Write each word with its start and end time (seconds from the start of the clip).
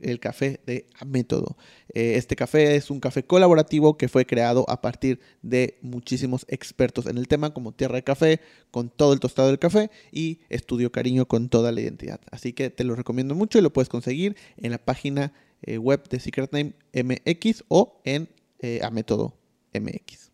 el 0.00 0.20
café 0.20 0.60
de 0.66 0.86
Método. 1.06 1.56
Eh, 1.92 2.14
este 2.16 2.36
café 2.36 2.76
es 2.76 2.90
un 2.90 3.00
café 3.00 3.24
colaborativo 3.24 3.96
que 3.96 4.08
fue 4.08 4.26
creado 4.26 4.64
a 4.68 4.80
partir 4.80 5.20
de 5.42 5.78
muchísimos 5.82 6.44
expertos 6.48 7.06
en 7.06 7.18
el 7.18 7.28
tema, 7.28 7.54
como 7.54 7.72
Tierra 7.72 7.96
de 7.96 8.04
Café, 8.04 8.40
con 8.70 8.90
todo 8.90 9.12
el 9.12 9.20
tostado 9.20 9.48
del 9.48 9.58
café 9.58 9.90
y 10.12 10.40
Estudio 10.48 10.92
Cariño 10.92 11.26
con 11.26 11.48
toda 11.48 11.72
la 11.72 11.80
identidad. 11.80 12.20
Así 12.30 12.52
que 12.52 12.70
te 12.70 12.84
lo 12.84 12.94
recomiendo 12.94 13.34
mucho 13.34 13.58
y 13.58 13.62
lo 13.62 13.72
puedes 13.72 13.88
conseguir 13.88 14.36
en 14.56 14.70
la 14.72 14.78
página 14.78 15.32
eh, 15.62 15.78
web 15.78 16.08
de 16.08 16.20
Secret 16.20 16.52
Name 16.52 16.74
MX 16.92 17.64
o 17.68 18.00
en 18.04 18.28
eh, 18.60 18.80
Método 18.92 19.36
MX. 19.72 20.30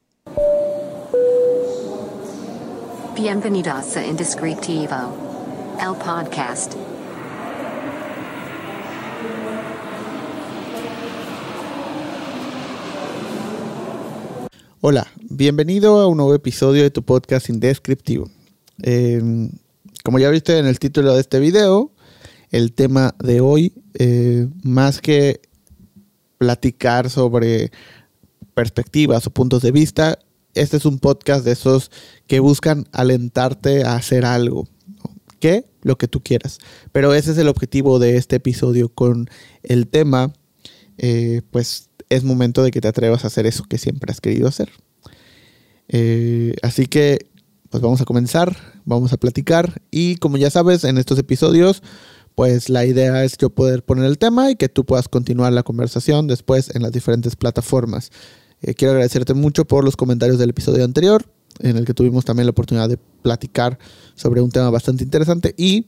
Bienvenidos 3.14 3.96
a 3.96 4.06
Indescriptivo, 4.06 5.14
el 5.78 5.94
podcast. 5.96 6.74
Hola, 14.82 15.06
bienvenido 15.28 16.00
a 16.00 16.06
un 16.06 16.16
nuevo 16.16 16.34
episodio 16.34 16.82
de 16.82 16.90
tu 16.90 17.02
podcast 17.02 17.50
Indescriptivo. 17.50 18.30
Em, 18.80 19.50
como 20.02 20.18
ya 20.18 20.30
viste 20.30 20.56
en 20.56 20.64
el 20.64 20.78
título 20.78 21.12
de 21.12 21.20
este 21.20 21.38
video, 21.38 21.92
el 22.50 22.72
tema 22.72 23.14
de 23.22 23.42
hoy, 23.42 23.74
eh, 23.98 24.48
más 24.62 25.02
que 25.02 25.42
platicar 26.38 27.10
sobre 27.10 27.72
perspectivas 28.54 29.26
o 29.26 29.30
puntos 29.30 29.60
de 29.60 29.70
vista, 29.70 30.18
este 30.54 30.78
es 30.78 30.86
un 30.86 30.98
podcast 30.98 31.44
de 31.44 31.52
esos 31.52 31.90
que 32.26 32.40
buscan 32.40 32.86
alentarte 32.92 33.84
a 33.84 33.96
hacer 33.96 34.24
algo. 34.24 34.66
¿Qué? 35.40 35.66
Lo 35.82 35.98
que 35.98 36.08
tú 36.08 36.22
quieras. 36.22 36.58
Pero 36.90 37.12
ese 37.12 37.32
es 37.32 37.36
el 37.36 37.48
objetivo 37.48 37.98
de 37.98 38.16
este 38.16 38.36
episodio 38.36 38.88
con 38.88 39.28
el 39.62 39.88
tema, 39.88 40.32
eh, 40.96 41.42
pues 41.50 41.89
es 42.10 42.24
momento 42.24 42.62
de 42.62 42.70
que 42.70 42.80
te 42.80 42.88
atrevas 42.88 43.24
a 43.24 43.28
hacer 43.28 43.46
eso 43.46 43.64
que 43.64 43.78
siempre 43.78 44.12
has 44.12 44.20
querido 44.20 44.48
hacer. 44.48 44.70
Eh, 45.88 46.54
así 46.62 46.86
que, 46.86 47.30
pues 47.70 47.82
vamos 47.82 48.00
a 48.00 48.04
comenzar, 48.04 48.56
vamos 48.84 49.12
a 49.12 49.16
platicar 49.16 49.80
y 49.90 50.16
como 50.16 50.36
ya 50.36 50.50
sabes, 50.50 50.84
en 50.84 50.98
estos 50.98 51.18
episodios, 51.18 51.82
pues 52.34 52.68
la 52.68 52.84
idea 52.84 53.24
es 53.24 53.38
yo 53.38 53.50
poder 53.50 53.84
poner 53.84 54.04
el 54.04 54.18
tema 54.18 54.50
y 54.50 54.56
que 54.56 54.68
tú 54.68 54.84
puedas 54.84 55.08
continuar 55.08 55.52
la 55.52 55.62
conversación 55.62 56.26
después 56.26 56.74
en 56.74 56.82
las 56.82 56.92
diferentes 56.92 57.36
plataformas. 57.36 58.10
Eh, 58.62 58.74
quiero 58.74 58.92
agradecerte 58.92 59.34
mucho 59.34 59.64
por 59.64 59.84
los 59.84 59.96
comentarios 59.96 60.38
del 60.38 60.50
episodio 60.50 60.84
anterior, 60.84 61.24
en 61.60 61.76
el 61.76 61.84
que 61.84 61.94
tuvimos 61.94 62.24
también 62.24 62.46
la 62.46 62.50
oportunidad 62.50 62.88
de 62.88 62.98
platicar 63.22 63.78
sobre 64.14 64.40
un 64.40 64.50
tema 64.50 64.70
bastante 64.70 65.04
interesante 65.04 65.54
y 65.56 65.86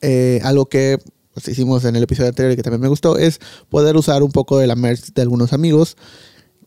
eh, 0.00 0.40
algo 0.44 0.66
que 0.66 0.98
hicimos 1.46 1.84
en 1.84 1.94
el 1.94 2.02
episodio 2.02 2.30
anterior 2.30 2.52
y 2.52 2.56
que 2.56 2.62
también 2.62 2.80
me 2.80 2.88
gustó, 2.88 3.16
es 3.18 3.38
poder 3.68 3.96
usar 3.96 4.22
un 4.22 4.32
poco 4.32 4.58
de 4.58 4.66
la 4.66 4.74
merch 4.74 5.12
de 5.12 5.22
algunos 5.22 5.52
amigos 5.52 5.96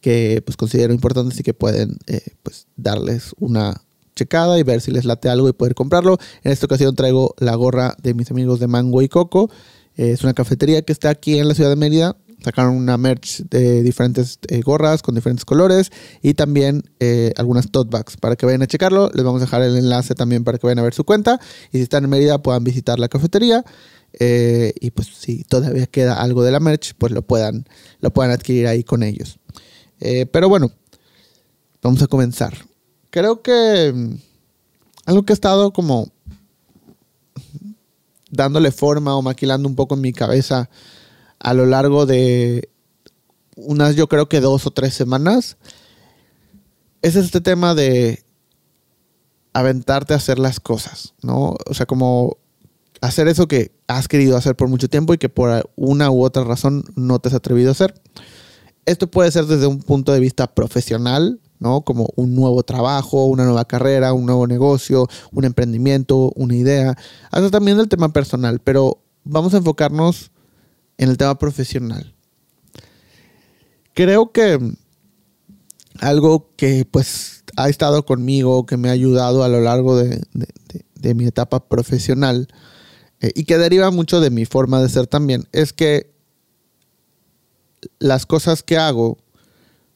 que 0.01 0.41
pues 0.45 0.57
considero 0.57 0.93
importantes 0.93 1.39
y 1.39 1.43
que 1.43 1.53
pueden 1.53 1.97
eh, 2.07 2.21
pues 2.43 2.67
darles 2.75 3.33
una 3.39 3.81
checada 4.15 4.59
y 4.59 4.63
ver 4.63 4.81
si 4.81 4.91
les 4.91 5.05
late 5.05 5.29
algo 5.29 5.47
y 5.47 5.53
poder 5.53 5.75
comprarlo. 5.75 6.17
En 6.43 6.51
esta 6.51 6.65
ocasión 6.65 6.95
traigo 6.95 7.35
la 7.39 7.55
gorra 7.55 7.95
de 8.01 8.13
mis 8.13 8.29
amigos 8.31 8.59
de 8.59 8.67
Mango 8.67 9.01
y 9.01 9.09
Coco. 9.09 9.49
es 9.95 10.23
una 10.23 10.33
cafetería 10.33 10.81
que 10.81 10.91
está 10.91 11.09
aquí 11.09 11.37
en 11.37 11.47
la 11.47 11.55
ciudad 11.55 11.69
de 11.69 11.75
Mérida. 11.75 12.17
Sacaron 12.43 12.75
una 12.75 12.97
merch 12.97 13.43
de 13.51 13.83
diferentes 13.83 14.39
eh, 14.47 14.61
gorras 14.61 15.03
con 15.03 15.13
diferentes 15.13 15.45
colores 15.45 15.91
y 16.23 16.33
también 16.33 16.81
eh, 16.99 17.33
algunas 17.37 17.69
tote 17.69 17.91
bags 17.91 18.17
para 18.17 18.35
que 18.35 18.47
vayan 18.47 18.63
a 18.63 18.67
checarlo. 18.67 19.11
Les 19.13 19.23
vamos 19.23 19.41
a 19.41 19.45
dejar 19.45 19.61
el 19.61 19.77
enlace 19.77 20.15
también 20.15 20.43
para 20.43 20.57
que 20.57 20.65
vayan 20.65 20.79
a 20.79 20.83
ver 20.83 20.95
su 20.95 21.03
cuenta 21.03 21.39
y 21.71 21.77
si 21.77 21.83
están 21.83 22.03
en 22.03 22.09
Mérida 22.09 22.41
puedan 22.41 22.63
visitar 22.63 22.99
la 22.99 23.09
cafetería. 23.09 23.63
Eh, 24.19 24.73
y 24.79 24.91
pues 24.91 25.07
si 25.07 25.43
todavía 25.43 25.87
queda 25.87 26.21
algo 26.21 26.43
de 26.43 26.51
la 26.51 26.59
merch, 26.59 26.93
pues 26.97 27.11
lo 27.11 27.21
puedan, 27.21 27.65
lo 27.99 28.11
puedan 28.11 28.31
adquirir 28.31 28.67
ahí 28.67 28.83
con 28.83 29.03
ellos. 29.03 29.39
Eh, 29.99 30.25
pero 30.25 30.49
bueno, 30.49 30.71
vamos 31.81 32.01
a 32.01 32.07
comenzar. 32.07 32.53
Creo 33.09 33.41
que 33.41 33.91
mm, 33.93 34.15
algo 35.05 35.23
que 35.23 35.33
he 35.33 35.35
estado 35.35 35.71
como 35.73 36.11
dándole 38.29 38.71
forma 38.71 39.15
o 39.15 39.21
maquilando 39.21 39.67
un 39.67 39.75
poco 39.75 39.95
en 39.95 40.01
mi 40.01 40.13
cabeza 40.13 40.69
a 41.39 41.53
lo 41.53 41.65
largo 41.65 42.05
de 42.05 42.69
unas, 43.55 43.95
yo 43.95 44.07
creo 44.07 44.29
que 44.29 44.39
dos 44.39 44.65
o 44.65 44.71
tres 44.71 44.93
semanas, 44.93 45.57
es 47.01 47.15
este 47.15 47.41
tema 47.41 47.75
de 47.75 48.23
aventarte 49.53 50.13
a 50.13 50.17
hacer 50.17 50.39
las 50.39 50.59
cosas, 50.59 51.13
¿no? 51.21 51.55
O 51.67 51.73
sea, 51.73 51.85
como 51.85 52.37
hacer 53.01 53.27
eso 53.27 53.47
que 53.47 53.71
has 53.97 54.07
querido 54.07 54.37
hacer 54.37 54.55
por 54.55 54.67
mucho 54.67 54.89
tiempo 54.89 55.13
y 55.13 55.17
que 55.17 55.29
por 55.29 55.69
una 55.75 56.09
u 56.11 56.23
otra 56.23 56.43
razón 56.43 56.83
no 56.95 57.19
te 57.19 57.29
has 57.29 57.35
atrevido 57.35 57.69
a 57.69 57.71
hacer. 57.73 57.93
Esto 58.85 59.09
puede 59.09 59.31
ser 59.31 59.45
desde 59.45 59.67
un 59.67 59.79
punto 59.79 60.11
de 60.11 60.19
vista 60.19 60.47
profesional, 60.47 61.39
¿no? 61.59 61.81
Como 61.81 62.09
un 62.15 62.33
nuevo 62.33 62.63
trabajo, 62.63 63.25
una 63.25 63.45
nueva 63.45 63.65
carrera, 63.65 64.13
un 64.13 64.25
nuevo 64.25 64.47
negocio, 64.47 65.07
un 65.31 65.45
emprendimiento, 65.45 66.31
una 66.35 66.55
idea. 66.55 66.97
Hasta 67.31 67.51
también 67.51 67.79
el 67.79 67.87
tema 67.87 68.11
personal, 68.11 68.59
pero 68.63 69.03
vamos 69.23 69.53
a 69.53 69.57
enfocarnos 69.57 70.31
en 70.97 71.09
el 71.09 71.17
tema 71.17 71.37
profesional. 71.37 72.15
Creo 73.93 74.31
que 74.31 74.57
algo 75.99 76.49
que 76.55 76.85
pues 76.89 77.43
ha 77.57 77.69
estado 77.69 78.05
conmigo, 78.05 78.65
que 78.65 78.77
me 78.77 78.89
ha 78.89 78.93
ayudado 78.93 79.43
a 79.43 79.49
lo 79.49 79.59
largo 79.59 79.95
de 79.95 81.13
mi 81.13 81.25
etapa 81.25 81.67
profesional, 81.67 82.47
eh, 83.21 83.31
y 83.35 83.45
que 83.45 83.57
deriva 83.57 83.91
mucho 83.91 84.19
de 84.19 84.29
mi 84.29 84.45
forma 84.45 84.81
de 84.81 84.89
ser 84.89 85.07
también, 85.07 85.47
es 85.51 85.73
que 85.73 86.11
las 87.99 88.25
cosas 88.25 88.63
que 88.63 88.77
hago, 88.77 89.17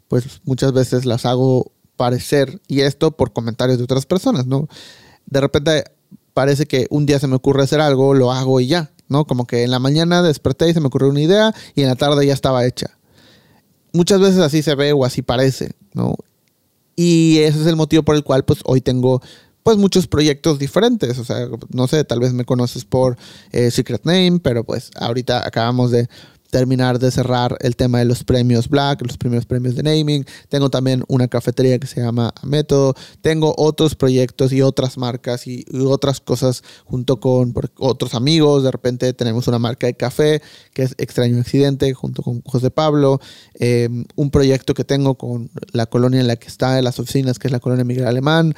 pues 0.07 0.41
muchas 0.43 0.71
veces 0.73 1.05
las 1.05 1.25
hago 1.25 1.71
parecer, 1.95 2.61
y 2.67 2.81
esto 2.81 3.11
por 3.11 3.33
comentarios 3.33 3.77
de 3.77 3.83
otras 3.83 4.05
personas, 4.05 4.45
¿no? 4.45 4.67
De 5.25 5.41
repente 5.41 5.85
parece 6.33 6.65
que 6.65 6.87
un 6.89 7.05
día 7.05 7.19
se 7.19 7.27
me 7.27 7.35
ocurre 7.35 7.63
hacer 7.63 7.81
algo, 7.81 8.13
lo 8.13 8.31
hago 8.31 8.59
y 8.59 8.67
ya, 8.67 8.91
¿no? 9.07 9.25
Como 9.25 9.47
que 9.47 9.63
en 9.63 9.71
la 9.71 9.79
mañana 9.79 10.21
desperté 10.21 10.69
y 10.69 10.73
se 10.73 10.81
me 10.81 10.87
ocurrió 10.87 11.09
una 11.09 11.21
idea 11.21 11.53
y 11.73 11.81
en 11.81 11.87
la 11.87 11.95
tarde 11.95 12.25
ya 12.25 12.33
estaba 12.33 12.65
hecha. 12.65 12.97
Muchas 13.93 14.19
veces 14.19 14.39
así 14.39 14.61
se 14.61 14.75
ve 14.75 14.91
o 14.91 15.05
así 15.05 15.21
parece, 15.21 15.71
¿no? 15.93 16.15
Y 16.95 17.39
ese 17.39 17.61
es 17.61 17.67
el 17.67 17.75
motivo 17.75 18.03
por 18.03 18.15
el 18.15 18.23
cual 18.23 18.43
pues 18.43 18.59
hoy 18.65 18.81
tengo 18.81 19.21
pues 19.65 19.77
muchos 19.77 20.05
proyectos 20.05 20.59
diferentes. 20.59 21.17
O 21.17 21.25
sea, 21.25 21.47
no 21.73 21.87
sé, 21.87 22.03
tal 22.03 22.19
vez 22.19 22.33
me 22.33 22.45
conoces 22.45 22.85
por 22.85 23.17
eh, 23.51 23.71
Secret 23.71 24.05
Name, 24.05 24.39
pero 24.39 24.63
pues 24.63 24.91
ahorita 24.95 25.43
acabamos 25.43 25.89
de 25.89 26.07
terminar 26.51 26.99
de 26.99 27.09
cerrar 27.09 27.57
el 27.61 27.75
tema 27.75 27.97
de 27.97 28.05
los 28.05 28.23
premios 28.23 28.69
Black, 28.69 29.01
los 29.01 29.17
primeros 29.17 29.47
premios 29.47 29.75
de 29.75 29.81
naming. 29.81 30.23
Tengo 30.49 30.69
también 30.69 31.03
una 31.07 31.27
cafetería 31.27 31.79
que 31.79 31.87
se 31.87 31.99
llama 31.99 32.31
Método. 32.43 32.93
Tengo 33.21 33.55
otros 33.57 33.95
proyectos 33.95 34.53
y 34.53 34.61
otras 34.61 34.99
marcas 34.99 35.47
y, 35.47 35.65
otras 35.87 36.19
cosas 36.19 36.63
junto 36.85 37.19
con 37.19 37.51
otros 37.79 38.13
amigos. 38.13 38.61
De 38.61 38.69
repente 38.69 39.13
tenemos 39.13 39.47
una 39.47 39.57
marca 39.57 39.87
de 39.87 39.95
café 39.95 40.43
que 40.73 40.83
es 40.83 40.93
Extraño 40.99 41.39
Accidente 41.39 41.91
junto 41.95 42.21
con 42.21 42.43
José 42.43 42.69
Pablo. 42.69 43.19
Em, 43.55 44.05
un 44.15 44.29
proyecto 44.29 44.75
que 44.75 44.83
tengo 44.83 45.15
con 45.15 45.49
la 45.71 45.87
colonia 45.87 46.19
en 46.19 46.27
la 46.27 46.35
que 46.35 46.49
está, 46.49 46.77
en 46.77 46.83
las 46.83 46.99
oficinas, 46.99 47.39
que 47.39 47.47
es 47.47 47.51
la 47.51 47.59
colonia 47.59 47.83
Miguel 47.83 48.05
Alemán 48.05 48.53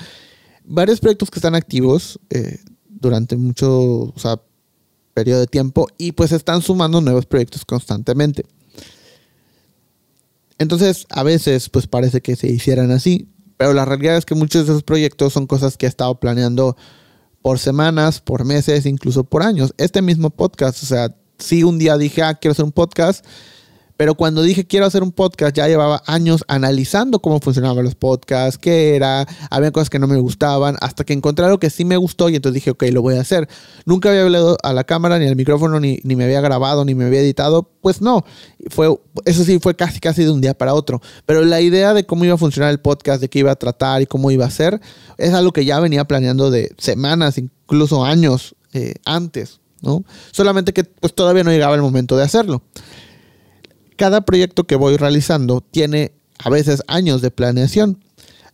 varios 0.67 0.99
proyectos 0.99 1.31
que 1.31 1.39
están 1.39 1.55
activos 1.55 2.19
eh, 2.29 2.59
durante 2.87 3.37
mucho 3.37 4.13
periodo 5.13 5.39
de 5.39 5.47
tiempo 5.47 5.87
y 5.97 6.11
pues 6.11 6.31
están 6.31 6.61
sumando 6.61 7.01
nuevos 7.01 7.25
proyectos 7.25 7.65
constantemente. 7.65 8.45
Entonces, 10.59 11.05
a 11.09 11.23
veces 11.23 11.69
pues 11.69 11.87
parece 11.87 12.21
que 12.21 12.35
se 12.35 12.47
hicieran 12.47 12.91
así, 12.91 13.27
pero 13.57 13.73
la 13.73 13.85
realidad 13.85 14.17
es 14.17 14.25
que 14.25 14.35
muchos 14.35 14.65
de 14.65 14.73
esos 14.73 14.83
proyectos 14.83 15.33
son 15.33 15.47
cosas 15.47 15.77
que 15.77 15.85
he 15.85 15.89
estado 15.89 16.19
planeando 16.19 16.75
por 17.41 17.59
semanas, 17.59 18.19
por 18.19 18.43
meses, 18.45 18.85
incluso 18.85 19.23
por 19.23 19.43
años. 19.43 19.73
Este 19.77 20.01
mismo 20.01 20.29
podcast, 20.29 20.83
o 20.83 20.85
sea, 20.85 21.15
sí 21.39 21.63
un 21.63 21.77
día 21.77 21.97
dije, 21.97 22.21
ah, 22.23 22.35
quiero 22.35 22.51
hacer 22.51 22.65
un 22.65 22.71
podcast, 22.71 23.25
Pero 23.97 24.13
cuando 24.13 24.43
dije 24.43 24.65
quiero 24.65 24.85
hacer 24.85 25.01
un 25.01 25.11
podcast, 25.11 25.55
ya 25.55 25.67
llevaba 25.67 26.03
años 26.05 26.45
analizando 26.47 27.19
cómo 27.19 27.39
funcionaban 27.39 27.83
los 27.83 27.95
podcasts, 27.95 28.59
qué 28.59 28.95
era, 28.95 29.27
había 29.49 29.71
cosas 29.71 29.89
que 29.89 29.97
no 29.97 30.07
me 30.07 30.17
gustaban, 30.17 30.77
hasta 30.81 31.03
que 31.03 31.13
encontré 31.13 31.45
algo 31.45 31.59
que 31.59 31.71
sí 31.71 31.83
me 31.83 31.97
gustó 31.97 32.29
y 32.29 32.35
entonces 32.35 32.53
dije, 32.53 32.71
ok, 32.71 32.83
lo 32.91 33.01
voy 33.01 33.15
a 33.15 33.21
hacer. 33.21 33.49
Nunca 33.85 34.09
había 34.09 34.21
hablado 34.21 34.57
a 34.61 34.71
la 34.73 34.83
cámara, 34.83 35.17
ni 35.17 35.27
al 35.27 35.35
micrófono, 35.35 35.79
ni, 35.79 35.99
ni 36.03 36.15
me 36.15 36.25
había 36.25 36.41
grabado, 36.41 36.85
ni 36.85 36.93
me 36.93 37.05
había 37.05 37.21
editado. 37.21 37.69
Pues 37.81 38.01
no, 38.01 38.23
fue, 38.69 38.95
eso 39.25 39.43
sí, 39.43 39.59
fue 39.59 39.75
casi, 39.75 39.99
casi 39.99 40.23
de 40.23 40.29
un 40.29 40.41
día 40.41 40.53
para 40.53 40.75
otro. 40.75 41.01
Pero 41.25 41.43
la 41.43 41.59
idea 41.59 41.93
de 41.95 42.05
cómo 42.05 42.23
iba 42.23 42.35
a 42.35 42.37
funcionar 42.37 42.69
el 42.71 42.79
podcast, 42.79 43.19
de 43.19 43.29
qué 43.29 43.39
iba 43.39 43.51
a 43.51 43.55
tratar 43.55 44.01
y 44.03 44.05
cómo 44.05 44.29
iba 44.29 44.45
a 44.45 44.51
ser, 44.51 44.79
es 45.17 45.33
algo 45.33 45.51
que 45.51 45.65
ya 45.65 45.79
venía 45.79 46.05
planeando 46.05 46.51
de 46.51 46.71
semanas, 46.77 47.39
incluso 47.39 48.05
años 48.05 48.55
eh, 48.73 48.93
antes, 49.05 49.59
¿no? 49.81 50.03
Solamente 50.31 50.73
que 50.73 50.83
pues 50.83 51.15
todavía 51.15 51.43
no 51.43 51.51
llegaba 51.51 51.75
el 51.75 51.81
momento 51.81 52.15
de 52.15 52.23
hacerlo 52.23 52.61
cada 53.97 54.21
proyecto 54.21 54.63
que 54.63 54.75
voy 54.75 54.95
realizando 54.95 55.61
tiene 55.61 56.13
a 56.39 56.49
veces 56.49 56.83
años 56.87 57.21
de 57.21 57.31
planeación. 57.31 57.99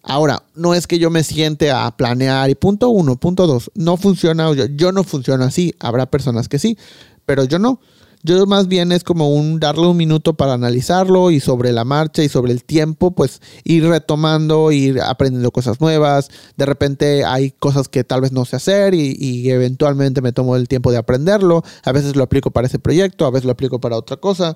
Ahora, 0.01 0.43
no 0.55 0.73
es 0.73 0.87
que 0.87 0.99
yo 0.99 1.09
me 1.09 1.23
siente 1.23 1.71
a 1.71 1.89
planear 1.95 2.49
y 2.49 2.55
punto 2.55 2.89
uno, 2.89 3.15
punto 3.17 3.47
dos, 3.47 3.71
no 3.75 3.95
funciona, 3.95 4.51
yo, 4.53 4.65
yo 4.65 4.91
no 4.91 5.03
funciono 5.03 5.45
así, 5.45 5.73
habrá 5.79 6.07
personas 6.07 6.49
que 6.49 6.59
sí, 6.59 6.77
pero 7.25 7.45
yo 7.45 7.59
no. 7.59 7.79
Yo 8.25 8.45
más 8.45 8.69
bien 8.69 8.93
es 8.93 9.03
como 9.03 9.33
un 9.33 9.59
darle 9.59 9.85
un 9.85 9.97
minuto 9.97 10.33
para 10.33 10.53
analizarlo 10.53 11.29
y 11.29 11.41
sobre 11.41 11.73
la 11.73 11.83
marcha 11.83 12.23
y 12.23 12.29
sobre 12.29 12.53
el 12.53 12.63
tiempo, 12.63 13.11
pues 13.11 13.41
ir 13.65 13.85
retomando, 13.85 14.71
ir 14.71 15.01
aprendiendo 15.01 15.51
cosas 15.51 15.81
nuevas. 15.81 16.29
De 16.55 16.65
repente 16.65 17.25
hay 17.25 17.51
cosas 17.51 17.89
que 17.89 18.05
tal 18.05 18.21
vez 18.21 18.31
no 18.31 18.45
sé 18.45 18.55
hacer 18.55 18.93
y, 18.93 19.17
y, 19.19 19.49
eventualmente 19.49 20.21
me 20.21 20.31
tomo 20.31 20.55
el 20.55 20.69
tiempo 20.69 20.89
de 20.89 20.99
aprenderlo. 20.99 21.63
A 21.83 21.91
veces 21.91 22.15
lo 22.15 22.23
aplico 22.23 22.49
para 22.51 22.67
ese 22.67 22.79
proyecto, 22.79 23.25
a 23.25 23.29
veces 23.29 23.43
lo 23.43 23.51
aplico 23.51 23.81
para 23.81 23.97
otra 23.97 24.15
cosa. 24.15 24.55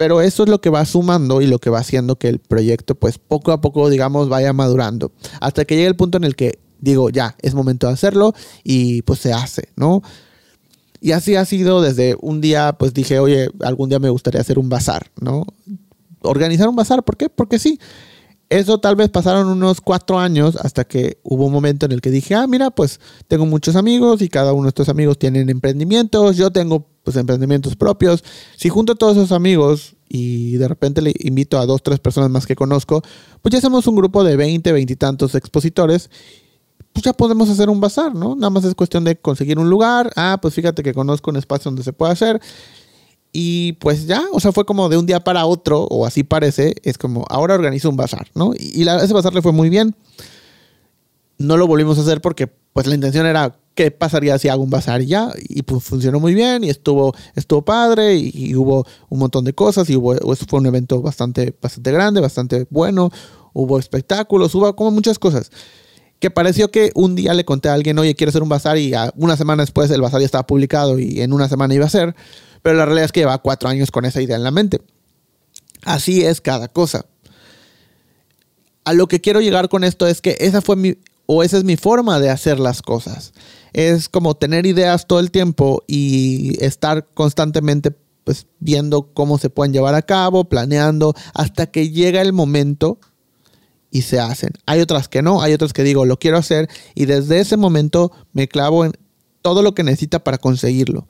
Pero 0.00 0.22
eso 0.22 0.44
es 0.44 0.48
lo 0.48 0.62
que 0.62 0.70
va 0.70 0.86
sumando 0.86 1.42
y 1.42 1.46
lo 1.46 1.58
que 1.58 1.68
va 1.68 1.80
haciendo 1.80 2.16
que 2.16 2.28
el 2.28 2.38
proyecto, 2.38 2.94
pues 2.94 3.18
poco 3.18 3.52
a 3.52 3.60
poco, 3.60 3.90
digamos, 3.90 4.30
vaya 4.30 4.54
madurando. 4.54 5.12
Hasta 5.42 5.66
que 5.66 5.76
llegue 5.76 5.88
el 5.88 5.94
punto 5.94 6.16
en 6.16 6.24
el 6.24 6.36
que 6.36 6.58
digo, 6.78 7.10
ya, 7.10 7.36
es 7.42 7.52
momento 7.52 7.86
de 7.86 7.92
hacerlo 7.92 8.32
y 8.64 9.02
pues 9.02 9.18
se 9.18 9.34
hace, 9.34 9.68
¿no? 9.76 10.00
Y 11.02 11.12
así 11.12 11.36
ha 11.36 11.44
sido 11.44 11.82
desde 11.82 12.16
un 12.22 12.40
día, 12.40 12.76
pues 12.78 12.94
dije, 12.94 13.18
oye, 13.18 13.50
algún 13.60 13.90
día 13.90 13.98
me 13.98 14.08
gustaría 14.08 14.40
hacer 14.40 14.58
un 14.58 14.70
bazar, 14.70 15.10
¿no? 15.20 15.44
Organizar 16.22 16.66
un 16.70 16.76
bazar, 16.76 17.02
¿por 17.02 17.18
qué? 17.18 17.28
Porque 17.28 17.58
sí. 17.58 17.78
Eso 18.50 18.78
tal 18.78 18.96
vez 18.96 19.08
pasaron 19.10 19.46
unos 19.46 19.80
cuatro 19.80 20.18
años 20.18 20.56
hasta 20.56 20.84
que 20.84 21.20
hubo 21.22 21.46
un 21.46 21.52
momento 21.52 21.86
en 21.86 21.92
el 21.92 22.00
que 22.00 22.10
dije, 22.10 22.34
ah, 22.34 22.48
mira, 22.48 22.72
pues 22.72 22.98
tengo 23.28 23.46
muchos 23.46 23.76
amigos 23.76 24.22
y 24.22 24.28
cada 24.28 24.52
uno 24.52 24.64
de 24.64 24.70
estos 24.70 24.88
amigos 24.88 25.20
tienen 25.20 25.48
emprendimientos, 25.50 26.36
yo 26.36 26.50
tengo 26.50 26.84
pues 27.04 27.16
emprendimientos 27.16 27.76
propios. 27.76 28.24
Si 28.56 28.68
junto 28.68 28.94
a 28.94 28.96
todos 28.96 29.16
esos 29.16 29.30
amigos 29.30 29.94
y 30.08 30.56
de 30.56 30.66
repente 30.66 31.00
le 31.00 31.14
invito 31.20 31.60
a 31.60 31.66
dos, 31.66 31.80
tres 31.84 32.00
personas 32.00 32.28
más 32.28 32.44
que 32.44 32.56
conozco, 32.56 33.02
pues 33.40 33.52
ya 33.52 33.58
hacemos 33.58 33.86
un 33.86 33.94
grupo 33.94 34.24
de 34.24 34.34
20, 34.34 34.72
20 34.72 34.92
y 34.92 34.96
tantos 34.96 35.36
expositores, 35.36 36.10
pues 36.92 37.04
ya 37.04 37.12
podemos 37.12 37.48
hacer 37.48 37.70
un 37.70 37.80
bazar, 37.80 38.16
¿no? 38.16 38.34
Nada 38.34 38.50
más 38.50 38.64
es 38.64 38.74
cuestión 38.74 39.04
de 39.04 39.14
conseguir 39.14 39.60
un 39.60 39.70
lugar. 39.70 40.10
Ah, 40.16 40.40
pues 40.42 40.54
fíjate 40.54 40.82
que 40.82 40.92
conozco 40.92 41.30
un 41.30 41.36
espacio 41.36 41.70
donde 41.70 41.84
se 41.84 41.92
puede 41.92 42.12
hacer. 42.12 42.40
Y 43.32 43.74
pues 43.74 44.06
ya, 44.06 44.24
o 44.32 44.40
sea, 44.40 44.52
fue 44.52 44.64
como 44.64 44.88
de 44.88 44.96
un 44.96 45.06
día 45.06 45.20
para 45.20 45.46
otro, 45.46 45.82
o 45.84 46.04
así 46.04 46.24
parece, 46.24 46.74
es 46.82 46.98
como, 46.98 47.24
ahora 47.28 47.54
organizo 47.54 47.88
un 47.88 47.96
bazar, 47.96 48.28
¿no? 48.34 48.52
Y, 48.58 48.82
la, 48.84 49.02
ese 49.02 49.14
bazar 49.14 49.34
le 49.34 49.42
fue 49.42 49.52
muy 49.52 49.70
bien. 49.70 49.94
No 51.38 51.56
lo 51.56 51.66
volvimos 51.66 51.96
a 51.98 52.02
hacer 52.02 52.20
porque 52.20 52.48
pues 52.72 52.86
la 52.86 52.94
intención 52.94 53.26
era 53.26 53.56
qué 53.74 53.90
pasaría 53.90 54.38
si 54.38 54.48
hago 54.48 54.62
un 54.62 54.70
bazar 54.70 55.00
y 55.02 55.06
ya. 55.06 55.30
Y 55.48 55.62
pues 55.62 55.84
funcionó 55.84 56.20
muy 56.20 56.34
bien 56.34 56.64
y 56.64 56.70
estuvo, 56.70 57.14
estuvo 57.34 57.62
padre 57.62 58.16
y, 58.16 58.54
hubo 58.54 58.84
un 59.08 59.18
montón 59.18 59.44
de 59.44 59.54
cosas 59.54 59.88
y 59.90 59.96
hubo, 59.96 60.14
fue 60.48 60.58
un 60.58 60.66
evento 60.66 61.00
bastante, 61.00 61.54
bastante 61.60 61.92
grande, 61.92 62.20
bastante 62.20 62.66
bueno. 62.70 63.10
Hubo 63.52 63.78
espectáculos, 63.78 64.54
hubo 64.54 64.74
como 64.74 64.90
muchas 64.90 65.18
cosas. 65.18 65.50
Que 66.18 66.30
pareció 66.30 66.70
que 66.70 66.90
un 66.94 67.14
día 67.14 67.32
le 67.32 67.44
conté 67.44 67.70
a 67.70 67.74
alguien, 67.74 67.98
oye, 67.98 68.14
quiero 68.14 68.28
hacer 68.28 68.42
un 68.42 68.50
bazar 68.50 68.76
y 68.76 68.92
una 69.16 69.36
semana 69.36 69.62
después 69.62 69.90
el 69.90 70.02
bazar 70.02 70.20
ya 70.20 70.26
estaba 70.26 70.46
publicado 70.46 70.98
y 70.98 71.22
en 71.22 71.32
una 71.32 71.48
semana 71.48 71.74
iba 71.74 71.86
a 71.86 71.90
ser. 71.90 72.14
Pero 72.62 72.76
la 72.76 72.84
realidad 72.84 73.06
es 73.06 73.12
que 73.12 73.20
lleva 73.20 73.38
cuatro 73.38 73.68
años 73.68 73.90
con 73.90 74.04
esa 74.04 74.20
idea 74.20 74.36
en 74.36 74.44
la 74.44 74.50
mente. 74.50 74.80
Así 75.84 76.24
es 76.24 76.40
cada 76.40 76.68
cosa. 76.68 77.06
A 78.84 78.92
lo 78.92 79.08
que 79.08 79.20
quiero 79.20 79.40
llegar 79.40 79.68
con 79.68 79.84
esto 79.84 80.06
es 80.06 80.20
que 80.20 80.36
esa 80.40 80.60
fue 80.60 80.76
mi, 80.76 80.96
o 81.26 81.42
esa 81.42 81.58
es 81.58 81.64
mi 81.64 81.76
forma 81.76 82.18
de 82.18 82.30
hacer 82.30 82.58
las 82.58 82.82
cosas. 82.82 83.32
Es 83.72 84.08
como 84.08 84.34
tener 84.34 84.66
ideas 84.66 85.06
todo 85.06 85.20
el 85.20 85.30
tiempo 85.30 85.82
y 85.86 86.62
estar 86.64 87.06
constantemente 87.14 87.92
pues 88.24 88.46
viendo 88.58 89.12
cómo 89.14 89.38
se 89.38 89.48
pueden 89.48 89.72
llevar 89.72 89.94
a 89.94 90.02
cabo, 90.02 90.48
planeando 90.48 91.14
hasta 91.34 91.66
que 91.66 91.90
llega 91.90 92.20
el 92.20 92.32
momento 92.32 92.98
y 93.90 94.02
se 94.02 94.20
hacen. 94.20 94.50
Hay 94.66 94.80
otras 94.80 95.08
que 95.08 95.22
no, 95.22 95.42
hay 95.42 95.52
otras 95.52 95.72
que 95.72 95.82
digo, 95.82 96.04
lo 96.04 96.18
quiero 96.18 96.36
hacer 96.36 96.68
y 96.94 97.06
desde 97.06 97.40
ese 97.40 97.56
momento 97.56 98.12
me 98.32 98.48
clavo 98.48 98.84
en 98.84 98.92
todo 99.42 99.62
lo 99.62 99.74
que 99.74 99.84
necesita 99.84 100.22
para 100.22 100.38
conseguirlo. 100.38 101.06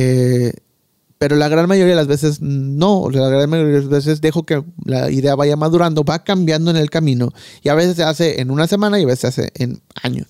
Eh, 0.00 0.52
pero 1.18 1.34
la 1.34 1.48
gran 1.48 1.66
mayoría 1.66 1.94
de 1.94 1.96
las 1.96 2.06
veces 2.06 2.40
no, 2.40 3.10
la 3.10 3.28
gran 3.28 3.50
mayoría 3.50 3.74
de 3.74 3.80
las 3.80 3.88
veces 3.88 4.20
dejo 4.20 4.44
que 4.44 4.62
la 4.84 5.10
idea 5.10 5.34
vaya 5.34 5.56
madurando, 5.56 6.04
va 6.04 6.22
cambiando 6.22 6.70
en 6.70 6.76
el 6.76 6.88
camino 6.88 7.32
y 7.62 7.68
a 7.68 7.74
veces 7.74 7.96
se 7.96 8.04
hace 8.04 8.40
en 8.40 8.52
una 8.52 8.68
semana 8.68 9.00
y 9.00 9.02
a 9.02 9.06
veces 9.06 9.20
se 9.20 9.26
hace 9.26 9.52
en 9.56 9.82
años. 10.00 10.28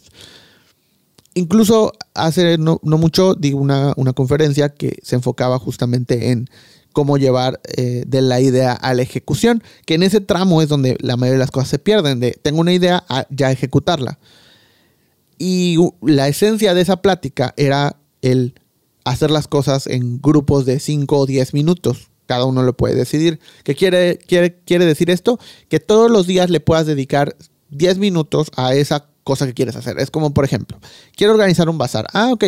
Incluso 1.35 1.93
hace 2.15 2.57
no, 2.57 2.81
mucho 2.83 3.35
di 3.35 3.53
una, 3.53 3.93
una, 3.99 4.15
conferencia 4.15 4.71
que 4.71 4.97
se 5.03 5.17
enfocaba 5.17 5.59
justamente 5.59 6.31
en 6.31 6.49
cómo 6.95 7.19
llevar 7.19 7.61
eh, 7.77 8.05
de 8.07 8.23
la 8.23 8.41
idea 8.41 8.73
a 8.73 8.95
la 8.95 9.03
ejecución, 9.03 9.63
que 9.85 9.95
en 9.95 10.03
ese 10.03 10.23
tramo 10.23 10.63
es 10.63 10.71
donde 10.71 10.97
la 11.01 11.19
mayoría 11.19 11.35
de 11.35 11.45
las 11.45 11.51
cosas 11.51 11.69
se 11.69 11.79
pierden, 11.79 12.21
de 12.21 12.33
tengo 12.41 12.61
una 12.61 12.73
idea 12.73 13.05
a 13.11 13.27
ya 13.29 13.53
ejecutarla. 13.53 14.19
Y 15.37 15.77
la 16.01 16.27
esencia 16.27 16.73
de 16.73 16.81
esa 16.81 17.03
plática 17.03 17.53
era 17.59 17.97
el 18.23 18.55
hacer 19.11 19.31
las 19.31 19.49
cosas 19.49 19.87
en 19.87 20.21
grupos 20.21 20.67
de 20.67 20.81
5 20.81 21.19
o 21.19 21.27
10 21.27 21.55
minutos. 21.55 22.11
Cada 22.27 22.45
uno 22.45 22.63
lo 22.63 22.77
puede 22.77 22.95
decidir. 22.95 23.41
¿Qué 23.65 23.75
quiere, 23.75 24.19
quiere, 24.19 24.59
quiere 24.61 24.85
decir 24.85 25.11
esto? 25.11 25.39
Que 25.69 25.81
todos 25.81 26.11
los 26.11 26.27
días 26.27 26.51
le 26.51 26.61
puedas 26.61 26.87
dedicar 26.87 27.37
10 27.71 27.99
minutos 27.99 28.51
a 28.57 28.75
esa 28.75 29.07
cosa 29.25 29.47
que 29.47 29.55
quieres 29.55 29.77
hacer. 29.77 29.99
Es 29.99 30.11
como, 30.11 30.35
por 30.35 30.45
ejemplo, 30.45 30.79
quiero 31.17 31.33
organizar 31.33 31.69
un 31.69 31.79
bazar. 31.79 32.07
Ah, 32.13 32.31
ok. 32.33 32.45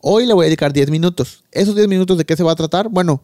Hoy 0.00 0.26
le 0.26 0.34
voy 0.34 0.44
a 0.44 0.46
dedicar 0.46 0.72
10 0.72 0.90
minutos. 0.90 1.44
¿Esos 1.52 1.76
10 1.76 1.88
minutos 1.88 2.18
de 2.18 2.24
qué 2.24 2.36
se 2.36 2.42
va 2.42 2.52
a 2.52 2.56
tratar? 2.56 2.88
Bueno, 2.88 3.22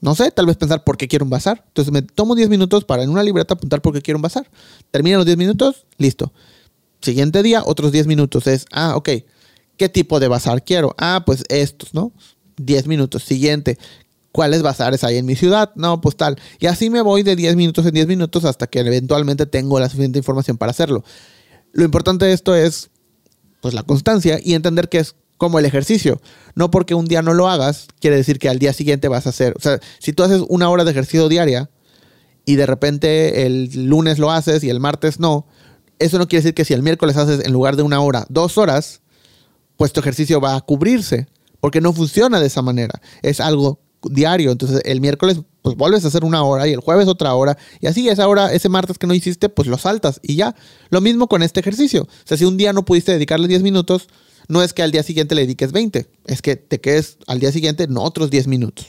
no 0.00 0.14
sé, 0.14 0.30
tal 0.30 0.46
vez 0.46 0.56
pensar 0.56 0.84
por 0.84 0.96
qué 0.96 1.08
quiero 1.08 1.24
un 1.24 1.30
bazar. 1.30 1.64
Entonces 1.68 1.92
me 1.92 2.02
tomo 2.02 2.34
10 2.34 2.48
minutos 2.48 2.84
para 2.84 3.02
en 3.02 3.10
una 3.10 3.22
libreta 3.22 3.54
apuntar 3.54 3.80
por 3.82 3.94
qué 3.94 4.02
quiero 4.02 4.18
un 4.18 4.22
bazar. 4.22 4.50
Termina 4.90 5.16
los 5.16 5.26
10 5.26 5.38
minutos, 5.38 5.86
listo. 5.98 6.32
Siguiente 7.00 7.42
día, 7.42 7.62
otros 7.64 7.92
10 7.92 8.06
minutos. 8.06 8.46
Es, 8.46 8.66
ah, 8.72 8.96
ok. 8.96 9.10
¿Qué 9.76 9.88
tipo 9.88 10.20
de 10.20 10.28
bazar 10.28 10.64
quiero? 10.64 10.94
Ah, 10.98 11.22
pues 11.26 11.44
estos, 11.48 11.94
¿no? 11.94 12.12
10 12.56 12.86
minutos. 12.86 13.22
Siguiente. 13.24 13.78
¿Cuáles 14.32 14.62
bazares 14.62 15.02
hay 15.04 15.16
en 15.16 15.26
mi 15.26 15.34
ciudad? 15.34 15.72
No, 15.76 16.00
pues 16.00 16.16
tal. 16.16 16.38
Y 16.58 16.66
así 16.66 16.90
me 16.90 17.00
voy 17.00 17.22
de 17.22 17.36
10 17.36 17.56
minutos 17.56 17.86
en 17.86 17.94
10 17.94 18.06
minutos 18.06 18.44
hasta 18.44 18.66
que 18.66 18.80
eventualmente 18.80 19.46
tengo 19.46 19.80
la 19.80 19.88
suficiente 19.88 20.18
información 20.18 20.58
para 20.58 20.70
hacerlo. 20.70 21.04
Lo 21.72 21.84
importante 21.84 22.26
de 22.26 22.32
esto 22.32 22.54
es 22.54 22.90
pues 23.60 23.74
la 23.74 23.82
constancia 23.82 24.38
y 24.42 24.54
entender 24.54 24.88
que 24.88 24.98
es 24.98 25.16
como 25.38 25.58
el 25.58 25.64
ejercicio. 25.64 26.20
No 26.54 26.70
porque 26.70 26.94
un 26.94 27.06
día 27.06 27.22
no 27.22 27.34
lo 27.34 27.48
hagas, 27.48 27.88
quiere 28.00 28.16
decir 28.16 28.38
que 28.38 28.48
al 28.48 28.58
día 28.58 28.72
siguiente 28.72 29.08
vas 29.08 29.26
a 29.26 29.30
hacer. 29.30 29.54
O 29.56 29.60
sea, 29.60 29.80
si 29.98 30.12
tú 30.12 30.22
haces 30.22 30.42
una 30.48 30.68
hora 30.68 30.84
de 30.84 30.90
ejercicio 30.90 31.28
diaria 31.28 31.70
y 32.44 32.56
de 32.56 32.66
repente 32.66 33.46
el 33.46 33.86
lunes 33.86 34.18
lo 34.18 34.30
haces 34.30 34.62
y 34.64 34.70
el 34.70 34.80
martes 34.80 35.18
no, 35.20 35.46
eso 35.98 36.18
no 36.18 36.28
quiere 36.28 36.42
decir 36.42 36.54
que 36.54 36.64
si 36.64 36.74
el 36.74 36.82
miércoles 36.82 37.16
haces 37.16 37.44
en 37.44 37.52
lugar 37.52 37.76
de 37.76 37.82
una 37.82 38.00
hora, 38.00 38.26
dos 38.28 38.58
horas, 38.58 39.00
pues 39.76 39.92
tu 39.92 40.00
ejercicio 40.00 40.40
va 40.40 40.56
a 40.56 40.60
cubrirse, 40.60 41.26
porque 41.60 41.80
no 41.80 41.92
funciona 41.92 42.40
de 42.40 42.46
esa 42.46 42.62
manera. 42.62 43.00
Es 43.22 43.40
algo 43.40 43.80
diario, 44.02 44.52
entonces 44.52 44.80
el 44.84 45.00
miércoles 45.00 45.40
pues 45.62 45.76
vuelves 45.76 46.04
a 46.04 46.08
hacer 46.08 46.24
una 46.24 46.42
hora 46.44 46.68
y 46.68 46.72
el 46.72 46.80
jueves 46.80 47.08
otra 47.08 47.34
hora 47.34 47.58
y 47.80 47.86
así 47.86 48.08
esa 48.08 48.28
hora, 48.28 48.52
ese 48.52 48.68
martes 48.68 48.98
que 48.98 49.06
no 49.06 49.14
hiciste, 49.14 49.48
pues 49.48 49.66
lo 49.66 49.78
saltas 49.78 50.20
y 50.22 50.36
ya. 50.36 50.54
Lo 50.90 51.00
mismo 51.00 51.28
con 51.28 51.42
este 51.42 51.60
ejercicio. 51.60 52.02
O 52.02 52.08
sea, 52.24 52.36
si 52.36 52.44
un 52.44 52.56
día 52.56 52.72
no 52.72 52.84
pudiste 52.84 53.12
dedicarle 53.12 53.48
10 53.48 53.62
minutos, 53.62 54.08
no 54.48 54.62
es 54.62 54.72
que 54.72 54.82
al 54.82 54.92
día 54.92 55.02
siguiente 55.02 55.34
le 55.34 55.42
dediques 55.42 55.72
20, 55.72 56.06
es 56.26 56.42
que 56.42 56.56
te 56.56 56.80
quedes 56.80 57.18
al 57.26 57.40
día 57.40 57.50
siguiente 57.50 57.88
no 57.88 58.02
otros 58.02 58.30
10 58.30 58.46
minutos. 58.46 58.86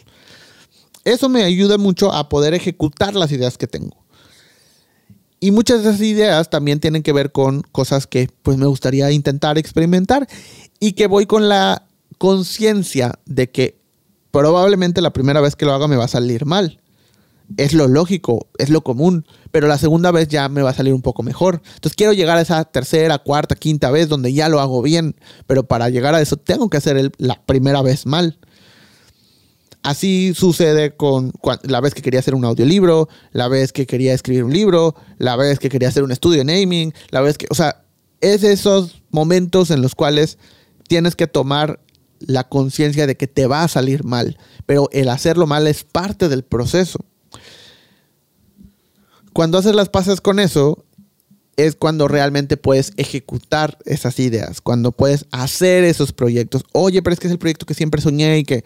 Eso 1.04 1.30
me 1.30 1.44
ayuda 1.44 1.78
mucho 1.78 2.12
a 2.14 2.30
poder 2.30 2.54
ejecutar 2.54 3.16
las 3.16 3.32
ideas 3.32 3.58
que 3.58 3.66
tengo. 3.66 3.98
Y 5.40 5.52
muchas 5.52 5.84
de 5.84 5.90
esas 5.90 6.02
ideas 6.02 6.50
también 6.50 6.80
tienen 6.80 7.04
que 7.04 7.14
ver 7.14 7.32
con 7.32 7.62
cosas 7.62 8.08
que 8.08 8.28
pues 8.42 8.58
me 8.58 8.66
gustaría 8.66 9.12
intentar 9.12 9.58
experimentar 9.58 10.28
y 10.80 10.94
que 10.94 11.08
voy 11.08 11.26
con 11.26 11.50
la 11.50 11.84
conciencia 12.18 13.20
de 13.26 13.50
que 13.50 13.78
probablemente 14.32 15.02
la 15.02 15.14
primera 15.14 15.42
vez 15.42 15.56
que 15.56 15.66
lo 15.66 15.74
haga 15.74 15.88
me 15.88 15.96
va 15.96 16.06
a 16.06 16.10
salir 16.10 16.46
mal. 16.46 16.80
Es 17.56 17.74
lo 17.74 17.88
lógico, 17.88 18.48
es 18.58 18.70
lo 18.70 18.82
común, 18.82 19.26
pero 19.52 19.68
la 19.68 19.78
segunda 19.78 20.12
vez 20.12 20.28
ya 20.28 20.50
me 20.50 20.62
va 20.62 20.72
a 20.72 20.74
salir 20.74 20.94
un 20.94 21.02
poco 21.02 21.24
mejor. 21.24 21.62
Entonces 21.76 21.96
quiero 21.96 22.12
llegar 22.12 22.38
a 22.38 22.42
esa 22.42 22.66
tercera, 22.66 23.20
cuarta, 23.20 23.56
quinta 23.56 23.90
vez 23.90 24.10
donde 24.10 24.34
ya 24.34 24.50
lo 24.50 24.60
hago 24.60 24.82
bien, 24.82 25.16
pero 25.46 25.64
para 25.64 25.90
llegar 25.90 26.14
a 26.14 26.22
eso 26.22 26.36
tengo 26.36 26.70
que 26.70 26.78
hacer 26.78 27.12
la 27.18 27.42
primera 27.46 27.82
vez 27.82 28.06
mal. 28.06 28.38
Así 29.82 30.34
sucede 30.34 30.98
con 30.98 31.32
la 31.64 31.80
vez 31.80 31.94
que 31.94 32.02
quería 32.02 32.20
hacer 32.20 32.36
un 32.36 32.44
audiolibro, 32.44 33.08
la 33.32 33.48
vez 33.48 33.72
que 33.72 33.86
quería 33.86 34.14
escribir 34.14 34.44
un 34.44 34.52
libro, 34.52 34.96
la 35.18 35.38
vez 35.38 35.60
que 35.60 35.70
quería 35.70 35.88
hacer 35.88 36.04
un 36.04 36.12
estudio 36.12 36.44
de 36.44 36.46
naming, 36.46 36.94
la 37.12 37.22
vez 37.22 37.38
que, 37.38 37.48
o 37.50 37.56
sea, 37.56 37.86
es 38.20 38.44
esos 38.44 39.02
momentos 39.12 39.72
en 39.72 39.82
los 39.82 39.96
cuales 39.96 40.38
tienes 40.88 41.16
que 41.16 41.28
tomar 41.28 41.80
la 42.20 42.48
conciencia 42.48 43.08
de 43.08 43.16
que 43.16 43.28
te 43.28 43.48
va 43.48 43.64
a 43.64 43.68
salir 43.68 44.04
mal, 44.04 44.38
pero 44.66 44.90
el 44.92 45.10
hacerlo 45.10 45.48
mal 45.48 45.68
es 45.68 45.84
parte 45.84 46.30
del 46.30 46.44
proceso. 46.44 47.00
Cuando 49.34 49.60
haces 49.60 49.76
las 49.76 49.90
paces 49.90 50.20
con 50.20 50.40
eso, 50.40 50.84
es 51.58 51.76
cuando 51.76 52.08
realmente 52.08 52.58
puedes 52.58 52.94
ejecutar 52.98 53.78
esas 53.86 54.20
ideas, 54.20 54.62
cuando 54.62 54.92
puedes 54.92 55.26
hacer 55.32 55.84
esos 55.84 56.14
proyectos. 56.14 56.64
Oye, 56.72 57.02
pero 57.02 57.14
es 57.14 57.20
que 57.20 57.28
es 57.28 57.34
el 57.34 57.40
proyecto 57.40 57.66
que 57.66 57.74
siempre 57.74 58.02
soñé 58.02 58.38
y 58.40 58.44
que, 58.44 58.64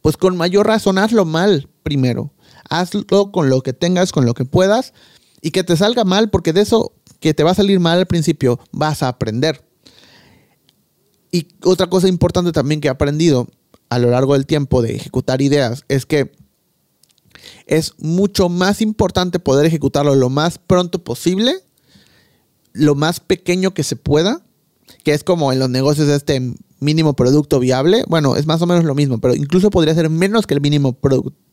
pues 0.00 0.16
con 0.16 0.36
mayor 0.36 0.66
razón, 0.66 0.98
hazlo 0.98 1.24
mal 1.24 1.68
primero. 1.82 2.32
Hazlo 2.68 3.30
con 3.32 3.50
lo 3.50 3.62
que 3.62 3.72
tengas, 3.72 4.12
con 4.12 4.24
lo 4.24 4.34
que 4.34 4.44
puedas 4.44 4.94
y 5.42 5.50
que 5.50 5.64
te 5.64 5.76
salga 5.76 6.04
mal, 6.04 6.30
porque 6.30 6.52
de 6.52 6.62
eso 6.62 6.92
que 7.20 7.34
te 7.34 7.42
va 7.42 7.50
a 7.50 7.54
salir 7.54 7.80
mal 7.80 7.98
al 7.98 8.06
principio 8.06 8.58
vas 8.72 9.02
a 9.02 9.08
aprender. 9.08 9.62
Y 11.32 11.48
otra 11.64 11.88
cosa 11.88 12.08
importante 12.08 12.52
también 12.52 12.80
que 12.80 12.88
he 12.88 12.90
aprendido 12.90 13.48
a 13.88 13.98
lo 13.98 14.10
largo 14.10 14.34
del 14.34 14.46
tiempo 14.46 14.82
de 14.82 14.96
ejecutar 14.96 15.42
ideas 15.42 15.84
es 15.88 16.06
que 16.06 16.32
es 17.66 17.94
mucho 17.98 18.48
más 18.48 18.80
importante 18.80 19.38
poder 19.38 19.66
ejecutarlo 19.66 20.14
lo 20.14 20.30
más 20.30 20.58
pronto 20.58 21.02
posible, 21.02 21.54
lo 22.72 22.94
más 22.94 23.20
pequeño 23.20 23.72
que 23.74 23.82
se 23.82 23.96
pueda, 23.96 24.42
que 25.04 25.12
es 25.12 25.24
como 25.24 25.52
en 25.52 25.58
los 25.58 25.70
negocios 25.70 26.08
este 26.08 26.54
mínimo 26.80 27.14
producto 27.14 27.60
viable. 27.60 28.04
Bueno, 28.08 28.36
es 28.36 28.46
más 28.46 28.62
o 28.62 28.66
menos 28.66 28.84
lo 28.84 28.94
mismo, 28.94 29.18
pero 29.18 29.34
incluso 29.34 29.70
podría 29.70 29.94
ser 29.94 30.10
menos 30.10 30.46
que 30.46 30.54
el 30.54 30.60
mínimo 30.60 30.98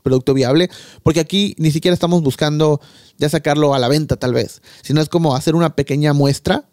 producto 0.04 0.34
viable, 0.34 0.70
porque 1.04 1.20
aquí 1.20 1.56
ni 1.58 1.72
siquiera 1.72 1.94
estamos 1.94 2.22
buscando 2.22 2.82
ya 3.18 3.30
sacarlo 3.30 3.74
a 3.74 3.80
la 3.80 3.88
venta 3.88 4.16
tal 4.16 4.34
vez, 4.34 4.62
sino 4.82 5.02
es 5.02 5.10
como 5.10 5.36
hacer 5.36 5.56
una 5.56 5.76
pequeña 5.76 6.14
muestra 6.14 6.66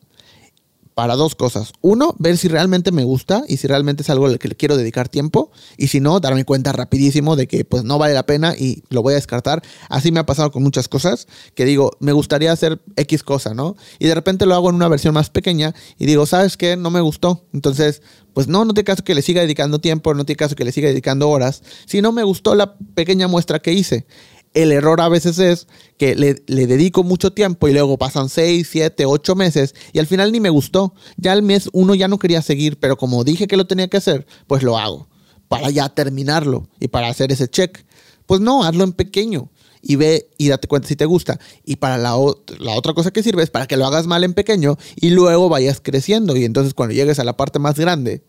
para 0.94 1.16
dos 1.16 1.34
cosas. 1.34 1.72
Uno, 1.80 2.14
ver 2.18 2.36
si 2.36 2.48
realmente 2.48 2.92
me 2.92 3.04
gusta 3.04 3.44
y 3.48 3.56
si 3.56 3.66
realmente 3.66 4.02
es 4.02 4.10
algo 4.10 4.26
al 4.26 4.38
que 4.38 4.48
le 4.48 4.54
quiero 4.54 4.76
dedicar 4.76 5.08
tiempo. 5.08 5.50
Y 5.76 5.88
si 5.88 6.00
no, 6.00 6.20
darme 6.20 6.44
cuenta 6.44 6.72
rapidísimo 6.72 7.36
de 7.36 7.48
que 7.48 7.64
pues 7.64 7.84
no 7.84 7.98
vale 7.98 8.14
la 8.14 8.26
pena 8.26 8.54
y 8.56 8.84
lo 8.90 9.02
voy 9.02 9.12
a 9.12 9.16
descartar. 9.16 9.62
Así 9.88 10.12
me 10.12 10.20
ha 10.20 10.26
pasado 10.26 10.50
con 10.52 10.62
muchas 10.62 10.88
cosas 10.88 11.26
que 11.54 11.64
digo, 11.64 11.90
me 11.98 12.12
gustaría 12.12 12.52
hacer 12.52 12.80
X 12.96 13.22
cosa, 13.22 13.54
¿no? 13.54 13.76
Y 13.98 14.06
de 14.06 14.14
repente 14.14 14.46
lo 14.46 14.54
hago 14.54 14.70
en 14.70 14.76
una 14.76 14.88
versión 14.88 15.14
más 15.14 15.30
pequeña 15.30 15.74
y 15.98 16.06
digo, 16.06 16.26
¿sabes 16.26 16.56
qué? 16.56 16.76
No 16.76 16.90
me 16.90 17.00
gustó. 17.00 17.44
Entonces, 17.52 18.02
pues 18.32 18.48
no, 18.48 18.64
no 18.64 18.74
tiene 18.74 18.84
caso 18.84 19.04
que 19.04 19.14
le 19.14 19.22
siga 19.22 19.40
dedicando 19.40 19.80
tiempo, 19.80 20.14
no 20.14 20.24
tiene 20.24 20.36
caso 20.36 20.56
que 20.56 20.64
le 20.64 20.72
siga 20.72 20.88
dedicando 20.88 21.28
horas. 21.30 21.62
Si 21.86 22.02
no 22.02 22.12
me 22.12 22.22
gustó 22.22 22.54
la 22.54 22.76
pequeña 22.94 23.28
muestra 23.28 23.60
que 23.60 23.72
hice. 23.72 24.06
El 24.54 24.70
error 24.70 25.00
a 25.00 25.08
veces 25.08 25.38
es 25.40 25.66
que 25.98 26.14
le, 26.14 26.34
dedico 26.46 27.02
mucho 27.02 27.32
tiempo 27.32 27.66
y 27.66 27.72
luego 27.72 27.98
pasan 27.98 28.28
6, 28.28 28.68
7, 28.70 29.04
8 29.04 29.34
meses 29.34 29.74
y 29.92 29.98
al 29.98 30.06
final 30.06 30.30
ni 30.30 30.38
me 30.38 30.48
gustó. 30.48 30.94
Ya 31.16 31.32
al 31.32 31.42
mes 31.42 31.68
uno 31.72 31.94
ya 31.96 32.06
no 32.06 32.20
quería 32.20 32.40
seguir, 32.40 32.78
pero 32.78 32.96
como 32.96 33.24
dije 33.24 33.48
que 33.48 33.56
lo 33.56 33.66
tenía 33.66 33.88
que 33.88 33.96
hacer, 33.96 34.26
pues 34.46 34.62
lo 34.62 34.78
hago 34.78 35.08
para 35.48 35.70
ya 35.70 35.88
terminarlo 35.88 36.68
y 36.78 36.88
para 36.88 37.08
hacer 37.08 37.32
ese 37.32 37.48
check. 37.48 37.84
Pues 38.26 38.40
no, 38.40 38.62
hazlo 38.64 38.84
en 38.84 38.92
pequeño 38.92 39.50
y 39.82 39.96
ve 39.96 40.30
y 40.38 40.48
date 40.48 40.68
cuenta 40.68 40.86
si 40.86 40.94
te 40.94 41.04
gusta. 41.04 41.40
Y 41.64 41.76
para 41.76 41.98
la, 41.98 42.16
la, 42.58 42.72
otra 42.74 42.94
cosa 42.94 43.10
que 43.10 43.24
sirve 43.24 43.42
es 43.42 43.50
para 43.50 43.66
que 43.66 43.76
lo 43.76 43.86
hagas 43.86 44.06
mal 44.06 44.22
en 44.22 44.34
pequeño 44.34 44.78
y 44.94 45.10
luego 45.10 45.48
vayas 45.48 45.80
creciendo. 45.80 46.36
Y 46.36 46.44
entonces 46.44 46.74
cuando 46.74 46.94
llegues 46.94 47.18
a 47.18 47.24
la 47.24 47.36
parte 47.36 47.58
más 47.58 47.76
grande, 47.76 48.22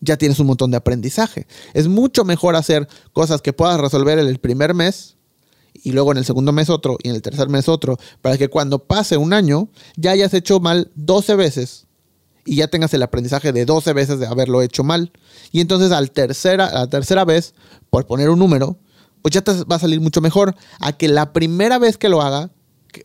ya 0.00 0.16
tienes 0.16 0.38
un 0.38 0.48
montón 0.48 0.70
de 0.70 0.76
aprendizaje. 0.76 1.46
Es 1.72 1.88
mucho 1.88 2.24
mejor 2.24 2.56
hacer 2.56 2.88
cosas 3.12 3.40
que 3.42 3.54
puedas 3.54 3.80
resolver 3.80 4.18
en 4.18 4.26
el 4.26 4.38
primer 4.38 4.74
mes 4.74 5.16
y 5.82 5.92
luego 5.92 6.12
en 6.12 6.18
el 6.18 6.24
segundo 6.24 6.52
mes 6.52 6.70
otro 6.70 6.98
y 7.02 7.08
en 7.08 7.14
el 7.14 7.22
tercer 7.22 7.48
mes 7.48 7.68
otro, 7.68 7.98
para 8.20 8.36
que 8.36 8.48
cuando 8.48 8.80
pase 8.80 9.16
un 9.16 9.32
año 9.32 9.68
ya 9.96 10.12
hayas 10.12 10.34
hecho 10.34 10.60
mal 10.60 10.90
12 10.94 11.34
veces 11.36 11.86
y 12.44 12.56
ya 12.56 12.68
tengas 12.68 12.92
el 12.94 13.02
aprendizaje 13.02 13.52
de 13.52 13.64
12 13.64 13.92
veces 13.92 14.18
de 14.18 14.26
haberlo 14.26 14.62
hecho 14.62 14.82
mal. 14.82 15.12
Y 15.52 15.60
entonces 15.60 15.92
al 15.92 16.10
tercera, 16.10 16.66
a 16.66 16.80
la 16.80 16.86
tercera 16.88 17.24
vez, 17.24 17.54
por 17.90 18.06
poner 18.06 18.30
un 18.30 18.38
número, 18.38 18.78
pues 19.22 19.34
ya 19.34 19.42
te 19.42 19.52
va 19.64 19.76
a 19.76 19.78
salir 19.78 20.00
mucho 20.00 20.20
mejor 20.20 20.54
a 20.80 20.92
que 20.92 21.08
la 21.08 21.32
primera 21.32 21.78
vez 21.78 21.98
que 21.98 22.08
lo 22.08 22.22
haga 22.22 22.50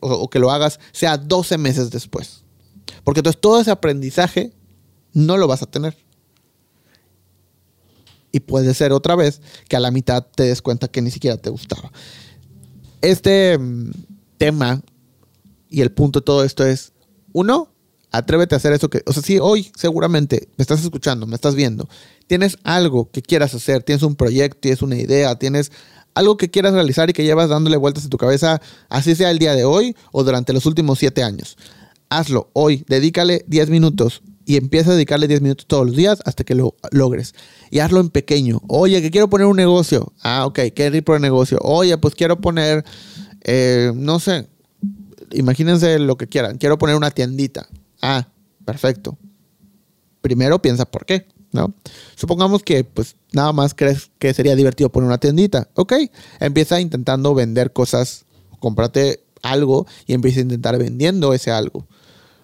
o, 0.00 0.12
o 0.12 0.30
que 0.30 0.38
lo 0.38 0.50
hagas 0.50 0.80
sea 0.92 1.18
12 1.18 1.58
meses 1.58 1.90
después. 1.90 2.44
Porque 3.04 3.20
entonces 3.20 3.40
todo 3.40 3.60
ese 3.60 3.70
aprendizaje 3.70 4.52
no 5.12 5.36
lo 5.36 5.46
vas 5.46 5.62
a 5.62 5.66
tener. 5.66 5.96
Y 8.32 8.40
puede 8.40 8.74
ser 8.74 8.92
otra 8.92 9.14
vez 9.14 9.40
que 9.68 9.76
a 9.76 9.80
la 9.80 9.90
mitad 9.90 10.26
te 10.34 10.44
des 10.44 10.60
cuenta 10.60 10.88
que 10.88 11.00
ni 11.00 11.10
siquiera 11.10 11.36
te 11.36 11.50
gustaba 11.50 11.90
este 13.02 13.58
mm, 13.58 13.90
tema 14.38 14.82
y 15.68 15.80
el 15.80 15.92
punto 15.92 16.20
de 16.20 16.24
todo 16.24 16.44
esto 16.44 16.64
es, 16.64 16.92
uno, 17.32 17.72
atrévete 18.10 18.54
a 18.54 18.58
hacer 18.58 18.72
eso 18.72 18.88
que, 18.88 19.02
o 19.06 19.12
sea, 19.12 19.22
si 19.22 19.38
hoy 19.38 19.70
seguramente 19.76 20.48
me 20.56 20.62
estás 20.62 20.82
escuchando, 20.82 21.26
me 21.26 21.34
estás 21.34 21.54
viendo, 21.54 21.88
tienes 22.26 22.58
algo 22.64 23.10
que 23.10 23.22
quieras 23.22 23.54
hacer, 23.54 23.82
tienes 23.82 24.02
un 24.02 24.16
proyecto, 24.16 24.60
tienes 24.60 24.82
una 24.82 24.96
idea, 24.96 25.38
tienes 25.38 25.72
algo 26.14 26.36
que 26.36 26.50
quieras 26.50 26.72
realizar 26.72 27.10
y 27.10 27.12
que 27.12 27.24
llevas 27.24 27.50
dándole 27.50 27.76
vueltas 27.76 28.04
en 28.04 28.10
tu 28.10 28.16
cabeza, 28.16 28.60
así 28.88 29.14
sea 29.14 29.30
el 29.30 29.38
día 29.38 29.54
de 29.54 29.64
hoy 29.64 29.94
o 30.12 30.24
durante 30.24 30.52
los 30.52 30.64
últimos 30.64 30.98
siete 30.98 31.22
años. 31.22 31.58
Hazlo 32.08 32.50
hoy, 32.54 32.84
dedícale 32.88 33.44
10 33.48 33.68
minutos 33.68 34.22
y 34.46 34.56
empieza 34.56 34.92
a 34.92 34.94
dedicarle 34.94 35.26
10 35.26 35.42
minutos 35.42 35.66
todos 35.66 35.86
los 35.86 35.96
días 35.96 36.22
hasta 36.24 36.44
que 36.44 36.54
lo 36.54 36.76
logres. 36.92 37.34
Y 37.70 37.80
hazlo 37.80 38.00
en 38.00 38.10
pequeño. 38.10 38.62
Oye, 38.68 39.02
que 39.02 39.10
quiero 39.10 39.28
poner 39.28 39.48
un 39.48 39.56
negocio. 39.56 40.12
Ah, 40.22 40.46
ok, 40.46 40.60
ir 40.76 41.04
por 41.04 41.16
el 41.16 41.22
negocio. 41.22 41.58
Oye, 41.62 41.98
pues 41.98 42.14
quiero 42.14 42.40
poner, 42.40 42.84
eh, 43.42 43.92
no 43.94 44.20
sé, 44.20 44.46
imagínense 45.32 45.98
lo 45.98 46.16
que 46.16 46.28
quieran. 46.28 46.58
Quiero 46.58 46.78
poner 46.78 46.94
una 46.94 47.10
tiendita. 47.10 47.68
Ah, 48.00 48.28
perfecto. 48.64 49.18
Primero 50.20 50.62
piensa 50.62 50.84
por 50.84 51.04
qué, 51.04 51.26
¿no? 51.50 51.74
Supongamos 52.14 52.62
que 52.62 52.84
pues 52.84 53.16
nada 53.32 53.52
más 53.52 53.74
crees 53.74 54.10
que 54.20 54.32
sería 54.32 54.54
divertido 54.54 54.90
poner 54.90 55.08
una 55.08 55.18
tiendita. 55.18 55.68
Ok, 55.74 55.94
empieza 56.38 56.80
intentando 56.80 57.34
vender 57.34 57.72
cosas. 57.72 58.26
Cómprate 58.60 59.24
algo 59.42 59.88
y 60.06 60.14
empieza 60.14 60.38
a 60.38 60.42
intentar 60.42 60.78
vendiendo 60.78 61.34
ese 61.34 61.50
algo 61.50 61.86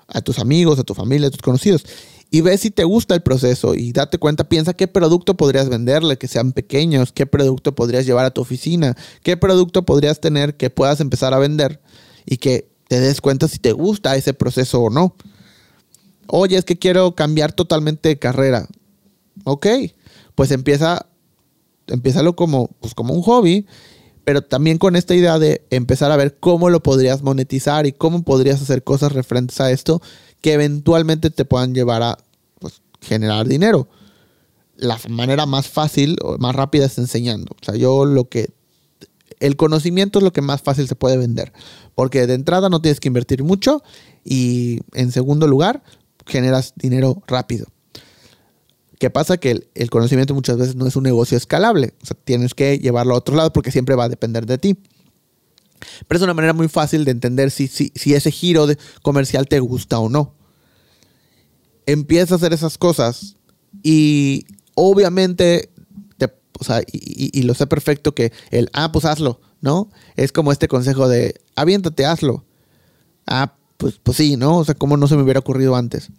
a 0.09 0.21
tus 0.21 0.39
amigos, 0.39 0.79
a 0.79 0.85
tu 0.85 0.95
familia, 0.95 1.29
a 1.29 1.31
tus 1.31 1.43
conocidos. 1.43 1.85
Y 2.31 2.41
ve 2.41 2.57
si 2.57 2.71
te 2.71 2.85
gusta 2.85 3.15
el 3.15 3.23
proceso 3.23 3.75
y 3.75 3.93
date 3.93 4.17
cuenta, 4.17 4.49
piensa 4.49 4.73
qué 4.73 4.89
producto 4.89 5.37
podrías 5.37 5.69
venderle, 5.69 6.17
que 6.17 6.29
sean 6.29 6.53
pequeños, 6.53 7.13
qué 7.13 7.27
producto 7.27 7.75
podrías 7.75 8.07
llevar 8.07 8.25
a 8.25 8.31
tu 8.31 8.41
oficina, 8.41 8.97
qué 9.23 9.37
producto 9.37 9.83
podrías 9.85 10.19
tener 10.19 10.57
que 10.57 10.71
puedas 10.71 11.01
empezar 11.01 11.35
a 11.35 11.39
vender 11.39 11.83
y 12.25 12.39
que 12.39 12.71
te 12.89 13.01
des 13.01 13.21
cuenta 13.21 13.49
si 13.49 13.59
te 13.59 13.73
gusta 13.73 14.17
ese 14.17 14.33
proceso 14.33 14.81
o 14.81 14.89
no. 14.89 15.15
Oye, 16.27 16.57
es 16.57 16.65
que 16.65 16.79
quiero 16.79 17.15
cambiar 17.15 17.53
totalmente 17.53 18.09
de 18.09 18.19
carrera. 18.19 18.67
Ok, 19.45 19.67
pues 20.35 20.51
empieza, 20.53 21.07
empiézalo 21.87 22.35
como, 22.35 22.69
pues 22.81 22.95
como 22.95 23.13
un 23.13 23.21
hobby 23.21 23.67
pero 24.25 24.43
también 24.43 24.79
con 24.79 24.97
esta 24.97 25.15
idea 25.15 25.39
de 25.39 25.65
empezar 25.71 26.13
a 26.13 26.17
ver 26.17 26.37
cómo 26.39 26.71
lo 26.71 26.83
podrías 26.83 27.23
monetizar 27.23 27.87
y 27.87 27.93
cómo 27.93 28.23
podrías 28.23 28.63
hacer 28.63 28.85
cosas 28.85 29.13
referentes 29.13 29.61
a 29.61 29.71
esto 29.71 30.01
que 30.41 30.53
eventualmente 30.53 31.31
te 31.31 31.45
puedan 31.45 31.75
llevar 31.75 32.03
a 32.03 32.19
pues, 32.59 32.83
generar 33.01 33.47
dinero. 33.47 33.89
La 34.77 34.99
manera 35.09 35.47
más 35.47 35.69
fácil 35.69 36.19
o 36.23 36.39
más 36.39 36.55
rápida 36.55 36.87
es 36.87 36.99
enseñando. 36.99 37.55
O 37.61 37.65
sea, 37.65 37.75
yo 37.75 38.05
lo 38.05 38.29
que... 38.29 38.51
El 39.41 39.57
conocimiento 39.57 40.21
es 40.21 40.23
lo 40.23 40.33
que 40.33 40.41
más 40.41 40.63
fácil 40.63 40.87
se 40.87 40.95
puede 40.95 41.17
vender, 41.17 41.53
porque 41.97 42.29
de 42.29 42.35
entrada 42.35 42.69
no 42.69 42.81
tienes 42.81 43.01
que 43.01 43.09
invertir 43.09 43.43
mucho 43.43 43.83
y 44.25 44.81
en 44.93 45.11
segundo 45.11 45.49
lugar 45.49 45.83
generas 46.27 46.75
dinero 46.77 47.23
rápido. 47.27 47.67
¿Qué 49.03 49.11
pasa? 49.11 49.37
Que 49.37 49.69
el, 49.75 49.91
conocimiento 49.91 50.33
muchas 50.33 50.59
veces 50.59 50.77
no 50.77 50.87
es 50.87 50.95
un 50.95 51.03
negocio 51.03 51.37
escalable. 51.37 51.93
O 52.05 52.07
sea, 52.07 52.17
tienes 52.23 52.55
que 52.55 52.79
llevarlo 52.79 53.15
a 53.15 53.19
otro 53.19 53.35
lado 53.35 53.53
porque 53.53 53.73
siempre 53.73 53.97
va 53.97 54.05
a 54.05 54.09
depender 54.09 54.47
de 54.47 54.59
ti. 54.59 54.79
Pero 56.07 56.19
es 56.19 56.23
una 56.23 56.35
manera 56.35 56.53
muy 56.53 56.69
fácil 56.69 57.05
de 57.05 57.11
entender 57.11 57.51
si, 57.51 57.67
si, 57.67 57.91
ese 58.15 58.31
giro 58.31 58.69
de 58.69 58.79
comercial 59.03 59.49
te 59.49 59.59
gusta 59.59 59.99
o 59.99 60.09
no. 60.09 60.37
Empieza 61.85 62.35
a 62.35 62.37
hacer 62.37 62.53
esas 62.53 62.79
cosas 62.79 63.39
y 63.83 64.47
obviamente, 64.77 65.73
o 66.61 66.63
sea, 66.63 66.83
y, 66.83 67.37
y, 67.37 67.43
lo 67.43 67.55
sé 67.55 67.67
perfecto 67.67 68.15
que 68.15 68.31
el, 68.53 68.71
ah, 68.73 68.93
pues 68.93 69.05
hazlo, 69.05 69.41
¿no? 69.61 69.91
Es 70.15 70.31
como 70.31 70.53
este 70.53 70.69
consejo 70.69 71.09
de, 71.09 71.41
aviéntate, 71.57 72.07
hazlo. 72.07 72.45
Ah, 73.27 73.57
pues, 73.79 73.99
pues 74.01 74.17
sí, 74.17 74.37
¿no? 74.37 74.59
O 74.59 74.65
sea, 74.65 74.77
¿cómo 74.77 74.97
no 74.97 75.09
se 75.09 75.17
me 75.17 75.25
hubiera 75.25 75.41
ocurrido 75.41 75.75
antes? 75.75 76.13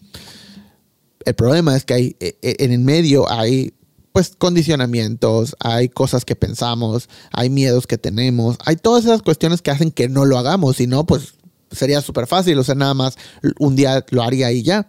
El 1.26 1.36
problema 1.36 1.76
es 1.76 1.86
que 1.86 1.94
hay, 1.94 2.16
e, 2.20 2.38
e, 2.42 2.56
en 2.60 2.72
el 2.72 2.80
medio 2.80 3.30
hay 3.32 3.74
pues 4.12 4.36
condicionamientos, 4.38 5.56
hay 5.60 5.90
cosas 5.90 6.24
que 6.24 6.36
pensamos, 6.36 7.10
hay 7.32 7.50
miedos 7.50 7.88
que 7.88 7.98
tenemos, 7.98 8.58
hay 8.64 8.76
todas 8.76 9.06
esas 9.06 9.24
cuestiones 9.24 9.64
que 9.64 9.72
hacen 9.72 9.92
que 9.92 10.08
no 10.08 10.26
lo 10.26 10.38
hagamos, 10.38 10.78
si 10.78 10.86
no, 10.86 11.06
pues 11.06 11.34
sería 11.72 12.00
súper 12.02 12.28
fácil, 12.28 12.60
o 12.60 12.64
sea, 12.64 12.76
nada 12.76 12.94
más 12.94 13.18
un 13.60 13.76
día 13.76 14.06
lo 14.12 14.22
haría 14.22 14.52
y 14.52 14.62
ya. 14.62 14.88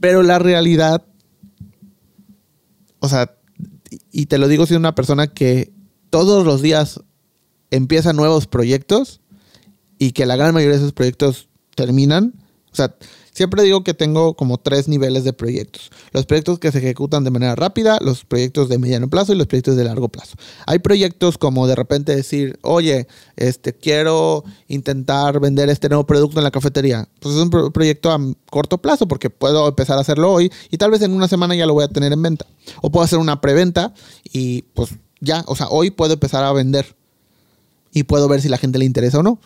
Pero 0.00 0.22
la 0.22 0.38
realidad, 0.38 1.02
o 3.00 3.08
sea, 3.08 3.34
y 4.12 4.26
te 4.26 4.36
lo 4.36 4.48
digo 4.48 4.66
siendo 4.66 4.80
una 4.80 4.94
persona 4.94 5.28
que 5.28 5.72
todos 6.10 6.44
los 6.44 6.60
días 6.60 7.00
empieza 7.70 8.12
nuevos 8.12 8.46
proyectos 8.46 9.20
y 9.98 10.12
que 10.12 10.26
la 10.26 10.36
gran 10.36 10.52
mayoría 10.52 10.76
de 10.76 10.82
esos 10.82 10.92
proyectos 10.92 11.48
terminan. 11.74 12.34
O 12.72 12.74
sea, 12.74 12.94
siempre 13.40 13.62
digo 13.62 13.82
que 13.82 13.94
tengo 13.94 14.34
como 14.34 14.58
tres 14.58 14.86
niveles 14.86 15.24
de 15.24 15.32
proyectos. 15.32 15.90
Los 16.12 16.26
proyectos 16.26 16.58
que 16.58 16.70
se 16.70 16.76
ejecutan 16.76 17.24
de 17.24 17.30
manera 17.30 17.56
rápida, 17.56 17.96
los 18.02 18.26
proyectos 18.26 18.68
de 18.68 18.76
mediano 18.76 19.08
plazo 19.08 19.32
y 19.32 19.36
los 19.36 19.46
proyectos 19.46 19.76
de 19.76 19.84
largo 19.84 20.10
plazo. 20.10 20.36
Hay 20.66 20.80
proyectos 20.80 21.38
como 21.38 21.66
de 21.66 21.74
repente 21.74 22.14
decir, 22.14 22.58
oye, 22.60 23.08
este, 23.36 23.72
quiero 23.72 24.44
intentar 24.68 25.40
vender 25.40 25.70
este 25.70 25.88
nuevo 25.88 26.04
producto 26.04 26.38
en 26.38 26.44
la 26.44 26.50
cafetería. 26.50 27.08
Pues 27.18 27.34
es 27.34 27.40
un 27.40 27.48
proyecto 27.48 28.10
a 28.10 28.18
corto 28.50 28.76
plazo 28.76 29.08
porque 29.08 29.30
puedo 29.30 29.66
empezar 29.66 29.96
a 29.96 30.02
hacerlo 30.02 30.30
hoy 30.30 30.52
y 30.70 30.76
tal 30.76 30.90
vez 30.90 31.00
en 31.00 31.14
una 31.14 31.26
semana 31.26 31.54
ya 31.54 31.64
lo 31.64 31.72
voy 31.72 31.84
a 31.84 31.88
tener 31.88 32.12
en 32.12 32.20
venta. 32.20 32.44
O 32.82 32.90
puedo 32.90 33.06
hacer 33.06 33.18
una 33.18 33.40
preventa 33.40 33.94
y 34.34 34.66
pues 34.74 34.90
ya, 35.20 35.44
o 35.46 35.56
sea, 35.56 35.68
hoy 35.70 35.90
puedo 35.90 36.12
empezar 36.12 36.44
a 36.44 36.52
vender 36.52 36.94
y 37.90 38.02
puedo 38.02 38.28
ver 38.28 38.42
si 38.42 38.50
la 38.50 38.58
gente 38.58 38.78
le 38.78 38.84
interesa 38.84 39.20
o 39.20 39.22
no. 39.22 39.40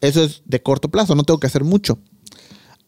Eso 0.00 0.22
es 0.22 0.42
de 0.44 0.62
corto 0.62 0.88
plazo, 0.90 1.16
no 1.16 1.24
tengo 1.24 1.40
que 1.40 1.48
hacer 1.48 1.64
mucho. 1.64 1.98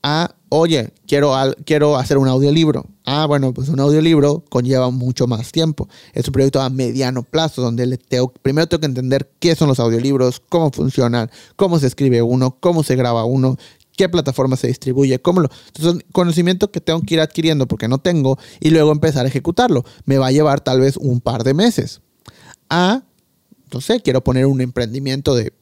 Ah, 0.03 0.35
oye, 0.49 0.93
quiero, 1.07 1.33
quiero 1.65 1.97
hacer 1.97 2.19
un 2.19 2.27
audiolibro. 2.27 2.87
Ah, 3.05 3.25
bueno, 3.27 3.55
pues 3.55 3.69
un 3.69 3.79
audiolibro 3.79 4.45
conlleva 4.49 4.91
mucho 4.91 5.29
más 5.29 5.53
tiempo. 5.53 5.89
Es 6.13 6.27
un 6.27 6.33
proyecto 6.33 6.61
a 6.61 6.71
mediano 6.71 7.23
plazo, 7.23 7.63
donde 7.63 7.87
le 7.87 7.99
tengo, 7.99 8.33
primero 8.43 8.67
tengo 8.67 8.81
que 8.81 8.87
entender 8.87 9.31
qué 9.39 9.55
son 9.55 9.69
los 9.69 9.79
audiolibros, 9.79 10.43
cómo 10.49 10.73
funcionan, 10.73 11.31
cómo 11.55 11.79
se 11.79 11.87
escribe 11.87 12.21
uno, 12.21 12.57
cómo 12.59 12.83
se 12.83 12.97
graba 12.97 13.25
uno, 13.25 13.57
qué 13.97 14.09
plataforma 14.09 14.57
se 14.57 14.67
distribuye, 14.67 15.21
cómo 15.21 15.41
lo... 15.41 15.51
Entonces, 15.75 16.05
conocimiento 16.13 16.73
que 16.73 16.81
tengo 16.81 17.01
que 17.03 17.15
ir 17.15 17.21
adquiriendo 17.21 17.69
porque 17.69 17.87
no 17.87 17.99
tengo 17.99 18.39
y 18.59 18.71
luego 18.71 18.91
empezar 18.91 19.25
a 19.25 19.29
ejecutarlo. 19.29 19.85
Me 20.05 20.19
va 20.19 20.29
a 20.29 20.33
llevar 20.33 20.61
tal 20.61 20.81
vez 20.81 20.97
un 20.97 21.21
par 21.21 21.45
de 21.45 21.55
meses. 21.55 22.01
Ah, 22.69 23.03
no 23.73 23.81
sé, 23.81 24.01
quiero 24.01 24.25
poner 24.25 24.47
un 24.47 24.61
emprendimiento 24.61 25.35
de 25.37 25.53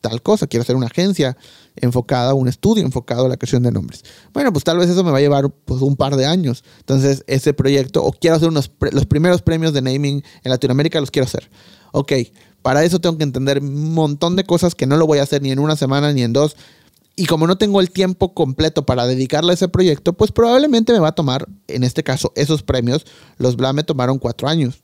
tal 0.00 0.22
cosa, 0.22 0.46
quiero 0.46 0.62
hacer 0.62 0.76
una 0.76 0.86
agencia 0.86 1.36
enfocada, 1.76 2.34
un 2.34 2.48
estudio 2.48 2.84
enfocado 2.84 3.26
a 3.26 3.28
la 3.28 3.36
creación 3.36 3.62
de 3.62 3.72
nombres. 3.72 4.04
Bueno, 4.32 4.52
pues 4.52 4.64
tal 4.64 4.78
vez 4.78 4.88
eso 4.88 5.04
me 5.04 5.10
va 5.10 5.18
a 5.18 5.20
llevar 5.20 5.50
pues, 5.50 5.82
un 5.82 5.96
par 5.96 6.16
de 6.16 6.26
años. 6.26 6.64
Entonces, 6.78 7.24
ese 7.26 7.52
proyecto, 7.52 8.02
o 8.02 8.12
quiero 8.12 8.36
hacer 8.36 8.48
unos 8.48 8.70
los 8.92 9.06
primeros 9.06 9.42
premios 9.42 9.72
de 9.72 9.82
naming 9.82 10.22
en 10.42 10.50
Latinoamérica, 10.50 11.00
los 11.00 11.10
quiero 11.10 11.26
hacer. 11.26 11.50
Ok, 11.92 12.12
para 12.62 12.84
eso 12.84 13.00
tengo 13.00 13.18
que 13.18 13.24
entender 13.24 13.60
un 13.60 13.94
montón 13.94 14.36
de 14.36 14.44
cosas 14.44 14.74
que 14.74 14.86
no 14.86 14.96
lo 14.96 15.06
voy 15.06 15.18
a 15.18 15.22
hacer 15.22 15.42
ni 15.42 15.50
en 15.50 15.58
una 15.58 15.76
semana 15.76 16.12
ni 16.12 16.22
en 16.22 16.32
dos. 16.32 16.56
Y 17.16 17.26
como 17.26 17.46
no 17.46 17.56
tengo 17.58 17.80
el 17.80 17.90
tiempo 17.90 18.34
completo 18.34 18.86
para 18.86 19.06
dedicarle 19.06 19.52
a 19.52 19.54
ese 19.54 19.68
proyecto, 19.68 20.14
pues 20.14 20.32
probablemente 20.32 20.92
me 20.92 20.98
va 20.98 21.08
a 21.08 21.14
tomar, 21.14 21.46
en 21.68 21.84
este 21.84 22.02
caso, 22.02 22.32
esos 22.34 22.64
premios, 22.64 23.06
los 23.38 23.56
BLA 23.56 23.72
me 23.72 23.84
tomaron 23.84 24.18
cuatro 24.18 24.48
años 24.48 24.83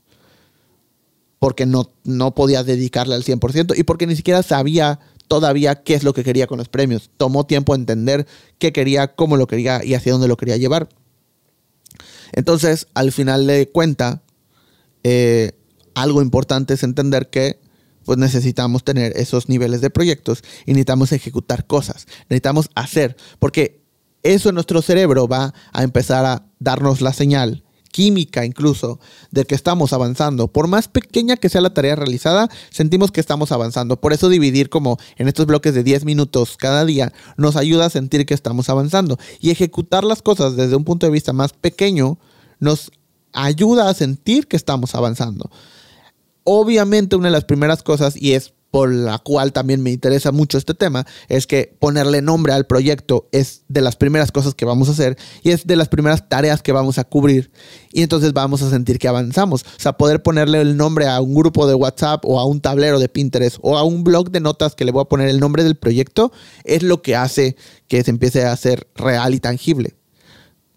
porque 1.40 1.66
no, 1.66 1.90
no 2.04 2.34
podía 2.34 2.62
dedicarle 2.62 3.16
al 3.16 3.24
100% 3.24 3.76
y 3.76 3.82
porque 3.82 4.06
ni 4.06 4.14
siquiera 4.14 4.44
sabía 4.44 5.00
todavía 5.26 5.82
qué 5.82 5.94
es 5.94 6.04
lo 6.04 6.12
que 6.12 6.22
quería 6.22 6.46
con 6.46 6.58
los 6.58 6.68
premios. 6.68 7.10
Tomó 7.16 7.46
tiempo 7.46 7.74
entender 7.74 8.26
qué 8.58 8.72
quería, 8.72 9.14
cómo 9.14 9.36
lo 9.36 9.46
quería 9.46 9.82
y 9.82 9.94
hacia 9.94 10.12
dónde 10.12 10.28
lo 10.28 10.36
quería 10.36 10.58
llevar. 10.58 10.90
Entonces, 12.32 12.88
al 12.94 13.10
final 13.10 13.46
de 13.46 13.70
cuenta, 13.70 14.22
eh, 15.02 15.52
algo 15.94 16.20
importante 16.20 16.74
es 16.74 16.82
entender 16.82 17.30
que 17.30 17.58
pues 18.04 18.18
necesitamos 18.18 18.84
tener 18.84 19.16
esos 19.16 19.48
niveles 19.48 19.80
de 19.80 19.90
proyectos 19.90 20.42
y 20.66 20.72
necesitamos 20.72 21.12
ejecutar 21.12 21.66
cosas, 21.66 22.06
necesitamos 22.28 22.68
hacer, 22.74 23.16
porque 23.38 23.80
eso 24.22 24.50
en 24.50 24.56
nuestro 24.56 24.82
cerebro 24.82 25.26
va 25.26 25.54
a 25.72 25.82
empezar 25.82 26.24
a 26.26 26.46
darnos 26.58 27.00
la 27.00 27.12
señal 27.12 27.64
química 27.90 28.44
incluso 28.44 29.00
de 29.30 29.44
que 29.44 29.54
estamos 29.54 29.92
avanzando. 29.92 30.48
Por 30.48 30.68
más 30.68 30.88
pequeña 30.88 31.36
que 31.36 31.48
sea 31.48 31.60
la 31.60 31.74
tarea 31.74 31.96
realizada, 31.96 32.48
sentimos 32.70 33.10
que 33.10 33.20
estamos 33.20 33.52
avanzando. 33.52 34.00
Por 34.00 34.12
eso 34.12 34.28
dividir 34.28 34.70
como 34.70 34.98
en 35.16 35.28
estos 35.28 35.46
bloques 35.46 35.74
de 35.74 35.82
10 35.82 36.04
minutos 36.04 36.56
cada 36.56 36.84
día 36.84 37.12
nos 37.36 37.56
ayuda 37.56 37.86
a 37.86 37.90
sentir 37.90 38.26
que 38.26 38.34
estamos 38.34 38.68
avanzando. 38.68 39.18
Y 39.40 39.50
ejecutar 39.50 40.04
las 40.04 40.22
cosas 40.22 40.56
desde 40.56 40.76
un 40.76 40.84
punto 40.84 41.06
de 41.06 41.12
vista 41.12 41.32
más 41.32 41.52
pequeño 41.52 42.18
nos 42.58 42.90
ayuda 43.32 43.88
a 43.88 43.94
sentir 43.94 44.46
que 44.46 44.56
estamos 44.56 44.94
avanzando. 44.94 45.50
Obviamente 46.44 47.16
una 47.16 47.28
de 47.28 47.32
las 47.32 47.44
primeras 47.44 47.82
cosas, 47.82 48.16
y 48.16 48.32
es 48.32 48.54
por 48.70 48.92
la 48.92 49.18
cual 49.18 49.52
también 49.52 49.82
me 49.82 49.90
interesa 49.90 50.32
mucho 50.32 50.56
este 50.56 50.74
tema, 50.74 51.06
es 51.28 51.46
que 51.46 51.74
ponerle 51.78 52.22
nombre 52.22 52.52
al 52.52 52.66
proyecto 52.66 53.28
es 53.32 53.62
de 53.68 53.80
las 53.80 53.96
primeras 53.96 54.30
cosas 54.30 54.54
que 54.54 54.64
vamos 54.64 54.88
a 54.88 54.92
hacer 54.92 55.16
y 55.42 55.50
es 55.50 55.66
de 55.66 55.76
las 55.76 55.88
primeras 55.88 56.28
tareas 56.28 56.62
que 56.62 56.72
vamos 56.72 56.98
a 56.98 57.04
cubrir 57.04 57.50
y 57.92 58.02
entonces 58.02 58.32
vamos 58.32 58.62
a 58.62 58.70
sentir 58.70 58.98
que 58.98 59.08
avanzamos. 59.08 59.62
O 59.62 59.80
sea, 59.80 59.94
poder 59.94 60.22
ponerle 60.22 60.60
el 60.60 60.76
nombre 60.76 61.08
a 61.08 61.20
un 61.20 61.34
grupo 61.34 61.66
de 61.66 61.74
WhatsApp 61.74 62.24
o 62.24 62.38
a 62.38 62.44
un 62.44 62.60
tablero 62.60 62.98
de 62.98 63.08
Pinterest 63.08 63.58
o 63.62 63.76
a 63.76 63.82
un 63.82 64.04
blog 64.04 64.30
de 64.30 64.40
notas 64.40 64.74
que 64.74 64.84
le 64.84 64.92
voy 64.92 65.02
a 65.02 65.08
poner 65.08 65.28
el 65.28 65.40
nombre 65.40 65.64
del 65.64 65.76
proyecto 65.76 66.32
es 66.64 66.82
lo 66.82 67.02
que 67.02 67.16
hace 67.16 67.56
que 67.88 68.02
se 68.04 68.10
empiece 68.10 68.44
a 68.44 68.52
hacer 68.52 68.88
real 68.94 69.34
y 69.34 69.40
tangible. 69.40 69.96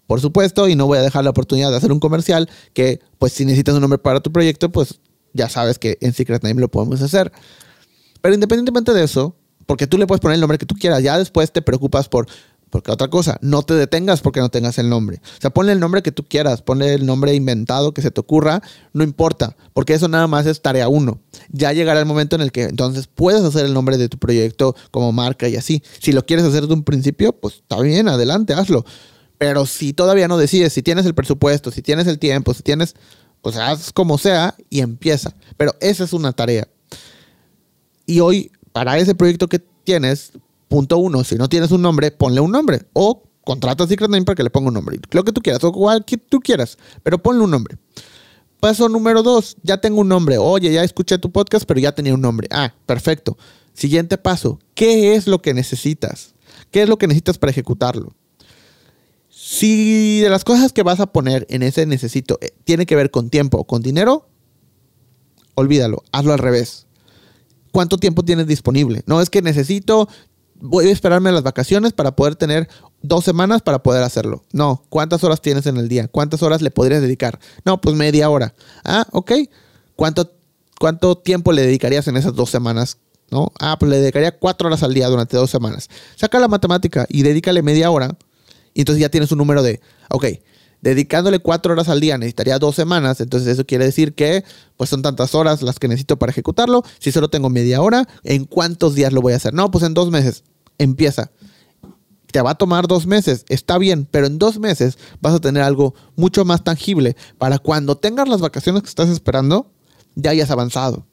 Por 0.06 0.20
supuesto, 0.20 0.68
y 0.68 0.76
no 0.76 0.86
voy 0.86 0.98
a 0.98 1.02
dejar 1.02 1.24
la 1.24 1.30
oportunidad 1.30 1.70
de 1.70 1.76
hacer 1.76 1.90
un 1.90 2.00
comercial, 2.00 2.50
que 2.74 3.00
pues 3.18 3.32
si 3.32 3.44
necesitas 3.44 3.74
un 3.74 3.80
nombre 3.80 3.98
para 3.98 4.20
tu 4.20 4.32
proyecto, 4.32 4.70
pues 4.70 5.00
ya 5.32 5.48
sabes 5.48 5.78
que 5.78 5.96
en 6.00 6.12
Secret 6.12 6.42
Name 6.42 6.60
lo 6.60 6.70
podemos 6.70 7.00
hacer. 7.00 7.32
Pero 8.24 8.32
independientemente 8.32 8.94
de 8.94 9.04
eso, 9.04 9.36
porque 9.66 9.86
tú 9.86 9.98
le 9.98 10.06
puedes 10.06 10.22
poner 10.22 10.36
el 10.36 10.40
nombre 10.40 10.56
que 10.56 10.64
tú 10.64 10.74
quieras, 10.76 11.02
ya 11.02 11.18
después 11.18 11.52
te 11.52 11.60
preocupas 11.60 12.08
por, 12.08 12.26
porque 12.70 12.90
otra 12.90 13.08
cosa, 13.08 13.36
no 13.42 13.64
te 13.64 13.74
detengas 13.74 14.22
porque 14.22 14.40
no 14.40 14.48
tengas 14.48 14.78
el 14.78 14.88
nombre. 14.88 15.20
O 15.22 15.40
sea, 15.42 15.50
ponle 15.50 15.72
el 15.72 15.78
nombre 15.78 16.02
que 16.02 16.10
tú 16.10 16.24
quieras, 16.24 16.62
ponle 16.62 16.94
el 16.94 17.04
nombre 17.04 17.34
inventado 17.34 17.92
que 17.92 18.00
se 18.00 18.10
te 18.10 18.22
ocurra, 18.22 18.62
no 18.94 19.04
importa, 19.04 19.58
porque 19.74 19.92
eso 19.92 20.08
nada 20.08 20.26
más 20.26 20.46
es 20.46 20.62
tarea 20.62 20.88
uno. 20.88 21.20
Ya 21.50 21.74
llegará 21.74 22.00
el 22.00 22.06
momento 22.06 22.34
en 22.34 22.40
el 22.40 22.50
que 22.50 22.62
entonces 22.62 23.08
puedes 23.08 23.42
hacer 23.42 23.66
el 23.66 23.74
nombre 23.74 23.98
de 23.98 24.08
tu 24.08 24.16
proyecto 24.16 24.74
como 24.90 25.12
marca 25.12 25.46
y 25.46 25.56
así. 25.56 25.82
Si 26.00 26.12
lo 26.12 26.24
quieres 26.24 26.46
hacer 26.46 26.66
de 26.66 26.72
un 26.72 26.82
principio, 26.82 27.34
pues 27.34 27.56
está 27.56 27.78
bien, 27.82 28.08
adelante, 28.08 28.54
hazlo. 28.54 28.86
Pero 29.36 29.66
si 29.66 29.92
todavía 29.92 30.28
no 30.28 30.38
decides, 30.38 30.72
si 30.72 30.82
tienes 30.82 31.04
el 31.04 31.14
presupuesto, 31.14 31.70
si 31.70 31.82
tienes 31.82 32.06
el 32.06 32.18
tiempo, 32.18 32.54
si 32.54 32.62
tienes, 32.62 32.94
pues 33.42 33.58
haz 33.58 33.92
como 33.92 34.16
sea 34.16 34.54
y 34.70 34.80
empieza. 34.80 35.34
Pero 35.58 35.74
esa 35.82 36.04
es 36.04 36.14
una 36.14 36.32
tarea. 36.32 36.66
Y 38.06 38.20
hoy, 38.20 38.50
para 38.72 38.98
ese 38.98 39.14
proyecto 39.14 39.48
que 39.48 39.58
tienes, 39.58 40.32
punto 40.68 40.98
uno, 40.98 41.24
si 41.24 41.36
no 41.36 41.48
tienes 41.48 41.70
un 41.70 41.82
nombre, 41.82 42.10
ponle 42.10 42.40
un 42.40 42.50
nombre. 42.50 42.82
O 42.92 43.22
contrata 43.44 43.84
a 43.84 43.86
Secret 43.86 44.10
Name 44.10 44.24
para 44.24 44.36
que 44.36 44.42
le 44.42 44.50
ponga 44.50 44.68
un 44.68 44.74
nombre. 44.74 44.98
Lo 45.10 45.24
que 45.24 45.32
tú 45.32 45.40
quieras, 45.40 45.62
o 45.64 45.72
cual 45.72 46.04
que 46.04 46.16
tú 46.16 46.40
quieras, 46.40 46.78
pero 47.02 47.22
ponle 47.22 47.44
un 47.44 47.50
nombre. 47.50 47.76
Paso 48.60 48.88
número 48.88 49.22
dos, 49.22 49.56
ya 49.62 49.78
tengo 49.78 50.00
un 50.00 50.08
nombre. 50.08 50.38
Oye, 50.38 50.72
ya 50.72 50.82
escuché 50.82 51.18
tu 51.18 51.30
podcast, 51.30 51.66
pero 51.66 51.80
ya 51.80 51.92
tenía 51.92 52.14
un 52.14 52.20
nombre. 52.20 52.48
Ah, 52.50 52.74
perfecto. 52.86 53.36
Siguiente 53.74 54.16
paso, 54.18 54.58
¿qué 54.74 55.14
es 55.14 55.26
lo 55.26 55.42
que 55.42 55.52
necesitas? 55.52 56.34
¿Qué 56.70 56.82
es 56.82 56.88
lo 56.88 56.96
que 56.96 57.06
necesitas 57.06 57.38
para 57.38 57.50
ejecutarlo? 57.50 58.14
Si 59.28 60.20
de 60.20 60.30
las 60.30 60.44
cosas 60.44 60.72
que 60.72 60.82
vas 60.82 61.00
a 61.00 61.06
poner 61.06 61.46
en 61.50 61.62
ese 61.62 61.84
necesito 61.84 62.38
eh, 62.40 62.52
tiene 62.64 62.86
que 62.86 62.96
ver 62.96 63.10
con 63.10 63.30
tiempo 63.30 63.58
o 63.58 63.64
con 63.64 63.82
dinero, 63.82 64.28
olvídalo, 65.54 66.02
hazlo 66.12 66.32
al 66.32 66.38
revés 66.38 66.83
cuánto 67.74 67.98
tiempo 67.98 68.22
tienes 68.22 68.46
disponible. 68.46 69.02
No 69.06 69.20
es 69.20 69.30
que 69.30 69.42
necesito, 69.42 70.08
voy 70.60 70.86
a 70.86 70.92
esperarme 70.92 71.32
las 71.32 71.42
vacaciones 71.42 71.92
para 71.92 72.14
poder 72.14 72.36
tener 72.36 72.68
dos 73.02 73.24
semanas 73.24 73.62
para 73.62 73.82
poder 73.82 74.04
hacerlo. 74.04 74.44
No, 74.52 74.84
¿cuántas 74.90 75.24
horas 75.24 75.42
tienes 75.42 75.66
en 75.66 75.76
el 75.76 75.88
día? 75.88 76.06
¿Cuántas 76.06 76.44
horas 76.44 76.62
le 76.62 76.70
podrías 76.70 77.02
dedicar? 77.02 77.40
No, 77.64 77.80
pues 77.80 77.96
media 77.96 78.30
hora. 78.30 78.54
Ah, 78.84 79.08
ok. 79.10 79.32
¿Cuánto, 79.96 80.30
cuánto 80.78 81.18
tiempo 81.18 81.52
le 81.52 81.62
dedicarías 81.62 82.06
en 82.06 82.16
esas 82.16 82.36
dos 82.36 82.48
semanas? 82.48 82.98
¿No? 83.32 83.50
Ah, 83.58 83.76
pues 83.76 83.90
le 83.90 83.98
dedicaría 83.98 84.38
cuatro 84.38 84.68
horas 84.68 84.84
al 84.84 84.94
día 84.94 85.08
durante 85.08 85.36
dos 85.36 85.50
semanas. 85.50 85.90
Saca 86.14 86.38
la 86.38 86.46
matemática 86.46 87.06
y 87.08 87.24
dedícale 87.24 87.60
media 87.62 87.90
hora. 87.90 88.16
Y 88.72 88.82
entonces 88.82 89.00
ya 89.00 89.08
tienes 89.08 89.32
un 89.32 89.38
número 89.38 89.64
de, 89.64 89.80
ok, 90.10 90.26
dedicándole 90.84 91.38
cuatro 91.38 91.72
horas 91.72 91.88
al 91.88 91.98
día 91.98 92.18
necesitaría 92.18 92.58
dos 92.58 92.76
semanas, 92.76 93.18
entonces 93.22 93.48
eso 93.48 93.64
quiere 93.64 93.86
decir 93.86 94.14
que 94.14 94.44
pues 94.76 94.90
son 94.90 95.00
tantas 95.00 95.34
horas 95.34 95.62
las 95.62 95.78
que 95.78 95.88
necesito 95.88 96.18
para 96.18 96.30
ejecutarlo. 96.30 96.84
Si 96.98 97.10
solo 97.10 97.30
tengo 97.30 97.48
media 97.48 97.80
hora, 97.80 98.06
¿en 98.22 98.44
cuántos 98.44 98.94
días 98.94 99.10
lo 99.12 99.22
voy 99.22 99.32
a 99.32 99.36
hacer? 99.36 99.54
No, 99.54 99.70
pues 99.70 99.82
en 99.82 99.94
dos 99.94 100.10
meses. 100.10 100.44
Empieza. 100.76 101.30
Te 102.30 102.42
va 102.42 102.50
a 102.50 102.54
tomar 102.56 102.86
dos 102.86 103.06
meses, 103.06 103.46
está 103.48 103.78
bien, 103.78 104.06
pero 104.10 104.26
en 104.26 104.38
dos 104.38 104.58
meses 104.58 104.98
vas 105.22 105.32
a 105.32 105.40
tener 105.40 105.62
algo 105.62 105.94
mucho 106.16 106.44
más 106.44 106.62
tangible 106.64 107.16
para 107.38 107.58
cuando 107.58 107.96
tengas 107.96 108.28
las 108.28 108.42
vacaciones 108.42 108.82
que 108.82 108.88
estás 108.88 109.08
esperando, 109.08 109.70
ya 110.16 110.32
hayas 110.32 110.50
avanzado. 110.50 111.06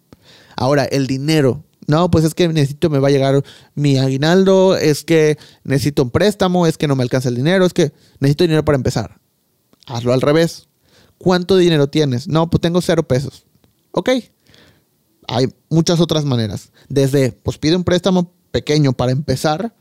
Ahora, 0.57 0.83
el 0.83 1.07
dinero. 1.07 1.63
No, 1.87 2.11
pues 2.11 2.25
es 2.25 2.33
que 2.33 2.47
necesito, 2.47 2.89
me 2.89 2.99
va 2.99 3.07
a 3.07 3.11
llegar 3.11 3.43
mi 3.75 3.97
aguinaldo, 3.97 4.75
es 4.75 5.03
que 5.03 5.37
necesito 5.63 6.03
un 6.03 6.09
préstamo, 6.09 6.67
es 6.67 6.77
que 6.77 6.87
no 6.87 6.95
me 6.95 7.03
alcanza 7.03 7.29
el 7.29 7.35
dinero, 7.35 7.65
es 7.65 7.73
que 7.73 7.93
necesito 8.19 8.43
dinero 8.43 8.65
para 8.65 8.75
empezar 8.75 9.21
hazlo 9.85 10.13
al 10.13 10.21
revés. 10.21 10.67
¿Cuánto 11.17 11.57
dinero 11.57 11.87
tienes? 11.87 12.27
No, 12.27 12.49
pues 12.49 12.61
tengo 12.61 12.81
cero 12.81 13.03
pesos. 13.03 13.45
Ok. 13.91 14.09
Hay 15.27 15.47
muchas 15.69 15.99
otras 15.99 16.25
maneras. 16.25 16.71
Desde, 16.89 17.31
pues 17.31 17.57
pide 17.57 17.75
un 17.75 17.83
préstamo 17.83 18.33
pequeño 18.51 18.93
para 18.93 19.11
empezar. 19.11 19.73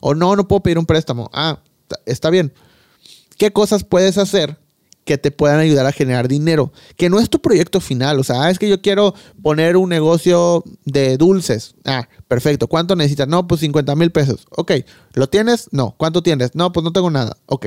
O 0.00 0.14
no, 0.14 0.36
no 0.36 0.46
puedo 0.46 0.62
pedir 0.62 0.78
un 0.78 0.86
préstamo. 0.86 1.30
Ah, 1.32 1.60
está 2.06 2.30
bien. 2.30 2.52
¿Qué 3.38 3.52
cosas 3.52 3.84
puedes 3.84 4.18
hacer 4.18 4.58
que 5.04 5.18
te 5.18 5.30
puedan 5.30 5.60
ayudar 5.60 5.86
a 5.86 5.92
generar 5.92 6.28
dinero, 6.28 6.72
que 6.96 7.10
no 7.10 7.20
es 7.20 7.28
tu 7.28 7.40
proyecto 7.40 7.80
final, 7.80 8.18
o 8.18 8.24
sea, 8.24 8.44
ah, 8.44 8.50
es 8.50 8.58
que 8.58 8.68
yo 8.68 8.80
quiero 8.80 9.14
poner 9.42 9.76
un 9.76 9.90
negocio 9.90 10.64
de 10.84 11.16
dulces. 11.18 11.74
Ah, 11.84 12.08
perfecto, 12.26 12.68
¿cuánto 12.68 12.96
necesitas? 12.96 13.28
No, 13.28 13.46
pues 13.46 13.60
50 13.60 13.94
mil 13.96 14.10
pesos. 14.10 14.46
Ok, 14.50 14.72
¿lo 15.12 15.28
tienes? 15.28 15.68
No, 15.72 15.94
¿cuánto 15.98 16.22
tienes? 16.22 16.54
No, 16.54 16.72
pues 16.72 16.84
no 16.84 16.92
tengo 16.92 17.10
nada. 17.10 17.36
Ok, 17.46 17.66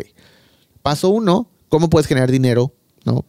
paso 0.81 1.09
uno, 1.09 1.49
¿cómo 1.69 1.89
puedes 1.89 2.07
generar 2.07 2.31
dinero? 2.31 2.73
No, 3.05 3.25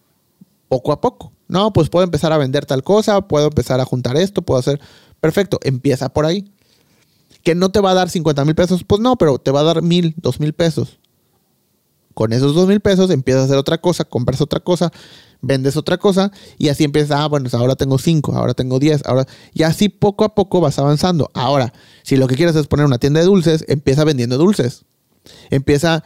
poco 0.68 0.92
a 0.92 1.00
poco. 1.00 1.32
No, 1.48 1.72
pues 1.72 1.88
puedo 1.88 2.04
empezar 2.04 2.32
a 2.32 2.38
vender 2.38 2.66
tal 2.66 2.82
cosa, 2.82 3.22
puedo 3.22 3.46
empezar 3.46 3.80
a 3.80 3.84
juntar 3.84 4.16
esto, 4.16 4.42
puedo 4.42 4.60
hacer... 4.60 4.80
Perfecto, 5.20 5.58
empieza 5.62 6.10
por 6.10 6.26
ahí. 6.26 6.52
¿Que 7.42 7.54
no 7.54 7.70
te 7.70 7.80
va 7.80 7.92
a 7.92 7.94
dar 7.94 8.10
50 8.10 8.44
mil 8.44 8.54
pesos? 8.54 8.84
Pues 8.84 9.00
no, 9.00 9.16
pero 9.16 9.38
te 9.38 9.50
va 9.50 9.60
a 9.60 9.64
dar 9.64 9.82
mil, 9.82 10.14
dos 10.18 10.40
mil 10.40 10.52
pesos. 10.52 10.98
Con 12.12 12.32
esos 12.32 12.54
dos 12.54 12.68
mil 12.68 12.80
pesos 12.80 13.10
empiezas 13.10 13.42
a 13.42 13.44
hacer 13.46 13.56
otra 13.56 13.78
cosa, 13.78 14.04
compras 14.04 14.40
otra 14.40 14.60
cosa, 14.60 14.92
vendes 15.40 15.76
otra 15.76 15.98
cosa 15.98 16.32
y 16.58 16.68
así 16.68 16.84
empiezas, 16.84 17.18
ah, 17.18 17.28
bueno, 17.28 17.48
ahora 17.52 17.76
tengo 17.76 17.96
cinco, 17.96 18.34
ahora 18.34 18.54
tengo 18.54 18.78
diez, 18.78 19.02
ahora... 19.06 19.26
Y 19.54 19.62
así 19.62 19.88
poco 19.88 20.24
a 20.24 20.34
poco 20.34 20.60
vas 20.60 20.78
avanzando. 20.78 21.30
Ahora, 21.32 21.72
si 22.02 22.16
lo 22.16 22.26
que 22.26 22.36
quieres 22.36 22.56
es 22.56 22.66
poner 22.66 22.84
una 22.84 22.98
tienda 22.98 23.20
de 23.20 23.26
dulces, 23.26 23.64
empieza 23.68 24.04
vendiendo 24.04 24.36
dulces. 24.36 24.84
Empieza 25.50 26.04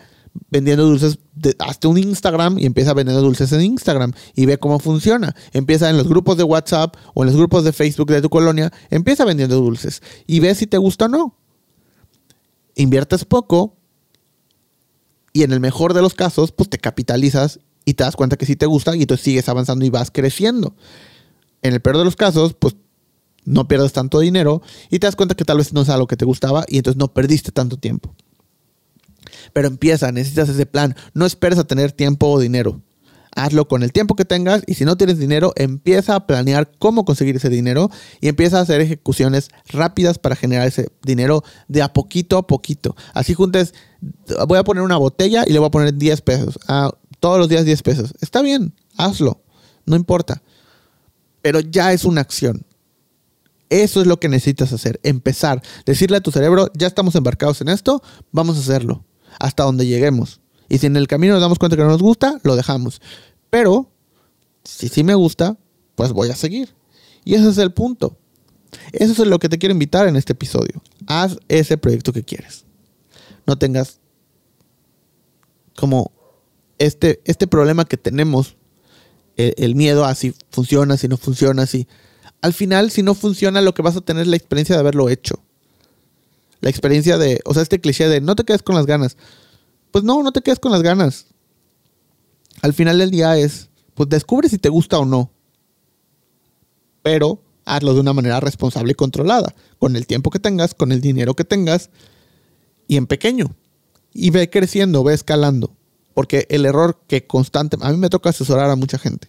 vendiendo 0.51 0.85
dulces, 0.85 1.18
hazte 1.59 1.88
un 1.88 1.99
Instagram 1.99 2.59
y 2.59 2.66
empieza 2.66 2.95
vendiendo 2.95 3.23
dulces 3.23 3.53
en 3.53 3.62
Instagram 3.62 4.12
y 4.35 4.47
ve 4.47 4.59
cómo 4.59 4.79
funciona. 4.79 5.35
Empieza 5.53 5.90
en 5.90 5.97
los 5.97 6.09
grupos 6.09 6.37
de 6.37 6.45
WhatsApp 6.45 6.97
o 7.14 7.23
en 7.23 7.27
los 7.27 7.37
grupos 7.37 7.64
de 7.64 7.73
Facebook 7.73 8.11
de 8.11 8.23
tu 8.23 8.31
colonia, 8.31 8.73
empieza 8.90 9.25
vendiendo 9.25 9.57
dulces 9.57 10.03
y 10.27 10.40
ve 10.40 10.55
si 10.55 10.66
te 10.66 10.79
gusta 10.79 11.07
o 11.07 11.09
no. 11.09 11.38
Inviertes 12.75 13.25
poco, 13.25 13.77
y 15.33 15.42
en 15.42 15.53
el 15.53 15.61
mejor 15.61 15.95
de 15.95 16.03
los 16.03 16.14
casos, 16.14 16.53
pues 16.53 16.68
te 16.68 16.79
capitalizas 16.79 17.61
y 17.85 17.95
te 17.95 18.05
das 18.05 18.16
cuenta 18.16 18.37
que 18.37 18.47
sí 18.47 18.57
te 18.57 18.66
gusta 18.66 18.95
y 18.95 19.03
entonces 19.03 19.25
sigues 19.25 19.49
avanzando 19.49 19.85
y 19.85 19.90
vas 19.90 20.11
creciendo. 20.11 20.75
En 21.62 21.73
el 21.73 21.81
peor 21.81 21.99
de 21.99 22.05
los 22.05 22.16
casos, 22.16 22.55
pues 22.55 22.77
no 23.45 23.66
pierdes 23.66 23.92
tanto 23.92 24.21
dinero 24.21 24.62
y 24.90 24.99
te 24.99 25.07
das 25.07 25.16
cuenta 25.16 25.35
que 25.35 25.45
tal 25.45 25.59
vez 25.59 25.73
no 25.73 25.83
es 25.83 25.88
algo 25.88 26.07
que 26.07 26.16
te 26.16 26.25
gustaba 26.25 26.64
y 26.68 26.77
entonces 26.77 26.99
no 26.99 27.12
perdiste 27.12 27.51
tanto 27.51 27.77
tiempo. 27.77 28.14
Pero 29.52 29.68
empieza, 29.68 30.12
necesitas 30.12 30.48
ese 30.48 30.66
plan. 30.66 30.94
No 31.14 31.26
esperes 31.26 31.59
a 31.59 31.64
tener 31.64 31.92
tiempo 31.92 32.28
o 32.28 32.40
dinero 32.40 32.83
hazlo 33.35 33.66
con 33.66 33.83
el 33.83 33.92
tiempo 33.92 34.14
que 34.14 34.24
tengas 34.24 34.62
y 34.66 34.74
si 34.74 34.85
no 34.85 34.96
tienes 34.96 35.18
dinero, 35.18 35.52
empieza 35.57 36.14
a 36.14 36.26
planear 36.26 36.70
cómo 36.78 37.05
conseguir 37.05 37.37
ese 37.37 37.48
dinero 37.48 37.90
y 38.20 38.28
empieza 38.28 38.59
a 38.59 38.62
hacer 38.62 38.81
ejecuciones 38.81 39.48
rápidas 39.68 40.18
para 40.18 40.37
generar 40.37 40.66
ese 40.66 40.90
dinero 41.02 41.42
de 41.68 41.83
a 41.83 41.92
poquito 41.92 42.37
a 42.37 42.46
poquito. 42.46 42.94
Así 43.14 43.35
juntes, 43.35 43.74
voy 44.46 44.59
a 44.59 44.64
poner 44.64 44.83
una 44.83 44.96
botella 44.96 45.44
y 45.46 45.52
le 45.52 45.59
voy 45.59 45.68
a 45.68 45.70
poner 45.70 45.94
10 45.94 46.20
pesos. 46.22 46.59
Ah, 46.68 46.92
todos 47.20 47.38
los 47.38 47.48
días 47.48 47.64
10 47.64 47.83
pesos. 47.83 48.14
Está 48.20 48.42
bien, 48.42 48.74
hazlo, 48.96 49.42
no 49.87 49.96
importa. 49.96 50.42
Pero 51.40 51.61
ya 51.61 51.92
es 51.92 52.05
una 52.05 52.20
acción. 52.20 52.66
Eso 53.70 54.02
es 54.02 54.07
lo 54.07 54.20
que 54.20 54.28
necesitas 54.28 54.70
hacer, 54.74 55.00
empezar, 55.02 55.62
decirle 55.87 56.18
a 56.18 56.20
tu 56.20 56.31
cerebro, 56.31 56.70
ya 56.74 56.87
estamos 56.87 57.14
embarcados 57.14 57.62
en 57.62 57.70
esto, 57.70 58.02
vamos 58.31 58.59
a 58.59 58.61
hacerlo, 58.61 59.02
hasta 59.38 59.64
donde 59.64 59.87
lleguemos. 59.87 60.40
Y 60.68 60.79
si 60.79 60.87
en 60.87 60.97
el 60.97 61.07
camino 61.07 61.35
nos 61.35 61.42
damos 61.42 61.59
cuenta 61.59 61.77
que 61.77 61.83
no 61.83 61.88
nos 61.88 62.03
gusta, 62.03 62.40
lo 62.45 62.57
dejamos. 62.57 63.01
Pero, 63.51 63.90
si 64.64 64.88
sí 64.88 65.05
me 65.05 65.14
gusta, 65.14 65.59
pues 65.95 66.12
voy 66.12 66.31
a 66.31 66.37
seguir. 66.37 66.75
Y 67.25 67.35
ese 67.35 67.51
es 67.51 67.59
el 67.59 67.73
punto. 67.73 68.16
Eso 68.92 69.23
es 69.23 69.29
lo 69.29 69.38
que 69.38 69.49
te 69.49 69.59
quiero 69.59 69.73
invitar 69.75 70.09
en 70.09 70.16
este 70.16 70.33
episodio. 70.33 70.83
Haz 71.07 71.37
ese 71.49 71.77
proyecto 71.77 72.12
que 72.12 72.25
quieres. 72.25 72.64
No 73.47 73.59
tengas 73.59 74.01
como 75.77 76.11
este, 76.79 77.21
este 77.25 77.47
problema 77.47 77.85
que 77.85 77.97
tenemos, 77.97 78.57
el, 79.37 79.55
el, 79.57 79.75
miedo 79.75 80.05
a 80.05 80.14
si 80.14 80.35
funciona, 80.51 80.97
si 80.97 81.09
no 81.09 81.16
funciona, 81.16 81.66
si... 81.66 81.87
Al 82.40 82.53
final, 82.53 82.90
si 82.90 83.03
no 83.03 83.14
funciona, 83.14 83.61
lo 83.61 83.73
que 83.73 83.83
vas 83.83 83.97
a 83.97 84.01
tener 84.01 84.23
es 84.23 84.29
la 84.29 84.37
experiencia 84.37 84.75
de 84.75 84.81
haberlo 84.81 85.09
hecho. 85.09 85.42
La 86.62 86.70
experiencia 86.70 87.18
de, 87.18 87.40
o 87.44 87.53
sea, 87.53 87.62
este 87.62 87.81
cliché 87.81 88.09
de 88.09 88.22
no 88.22 88.35
te 88.35 88.44
quedes 88.44 88.62
con 88.62 88.75
las 88.75 88.87
ganas 88.87 89.16
pues 89.92 90.03
no, 90.03 90.22
no 90.22 90.33
te 90.33 90.40
quedes 90.40 90.59
con 90.59 90.72
las 90.72 90.83
ganas. 90.83 91.27
Al 92.62 92.72
final 92.72 92.98
del 92.98 93.11
día 93.11 93.37
es, 93.37 93.68
pues 93.94 94.09
descubre 94.09 94.48
si 94.48 94.59
te 94.59 94.70
gusta 94.70 94.98
o 94.98 95.05
no. 95.05 95.31
Pero 97.03 97.42
hazlo 97.64 97.94
de 97.94 98.01
una 98.01 98.12
manera 98.12 98.40
responsable 98.40 98.92
y 98.92 98.94
controlada, 98.94 99.55
con 99.79 99.94
el 99.94 100.07
tiempo 100.07 100.31
que 100.31 100.40
tengas, 100.40 100.75
con 100.75 100.90
el 100.90 101.01
dinero 101.01 101.35
que 101.35 101.44
tengas 101.44 101.90
y 102.88 102.96
en 102.96 103.07
pequeño. 103.07 103.55
Y 104.12 104.31
ve 104.31 104.51
creciendo, 104.51 105.05
ve 105.05 105.14
escalando. 105.14 105.77
Porque 106.14 106.46
el 106.51 106.66
error 106.66 107.01
que 107.07 107.27
constante, 107.27 107.77
a 107.81 107.90
mí 107.90 107.96
me 107.96 108.11
toca 108.11 108.31
asesorar 108.31 108.70
a 108.70 108.77
mucha 108.77 108.98
gente 108.98 109.29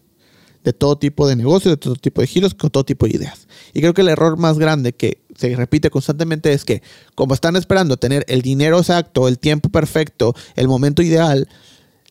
de 0.64 0.72
todo 0.72 0.98
tipo 0.98 1.28
de 1.28 1.36
negocios, 1.36 1.74
de 1.74 1.78
todo 1.78 1.96
tipo 1.96 2.22
de 2.22 2.28
giros, 2.28 2.54
con 2.54 2.70
todo 2.70 2.86
tipo 2.86 3.06
de 3.06 3.18
ideas. 3.18 3.48
Y 3.74 3.82
creo 3.82 3.94
que 3.94 4.02
el 4.02 4.08
error 4.08 4.38
más 4.38 4.58
grande 4.58 4.94
que 4.94 5.23
se 5.36 5.56
repite 5.56 5.90
constantemente 5.90 6.54
es 6.54 6.66
que 6.66 6.82
como 7.16 7.34
están 7.34 7.56
esperando 7.56 7.98
tener 7.98 8.26
el 8.28 8.42
dinero 8.42 8.80
exacto, 8.80 9.28
el 9.28 9.40
tiempo 9.40 9.70
perfecto, 9.70 10.36
el 10.56 10.68
momento 10.68 11.02
ideal, 11.02 11.48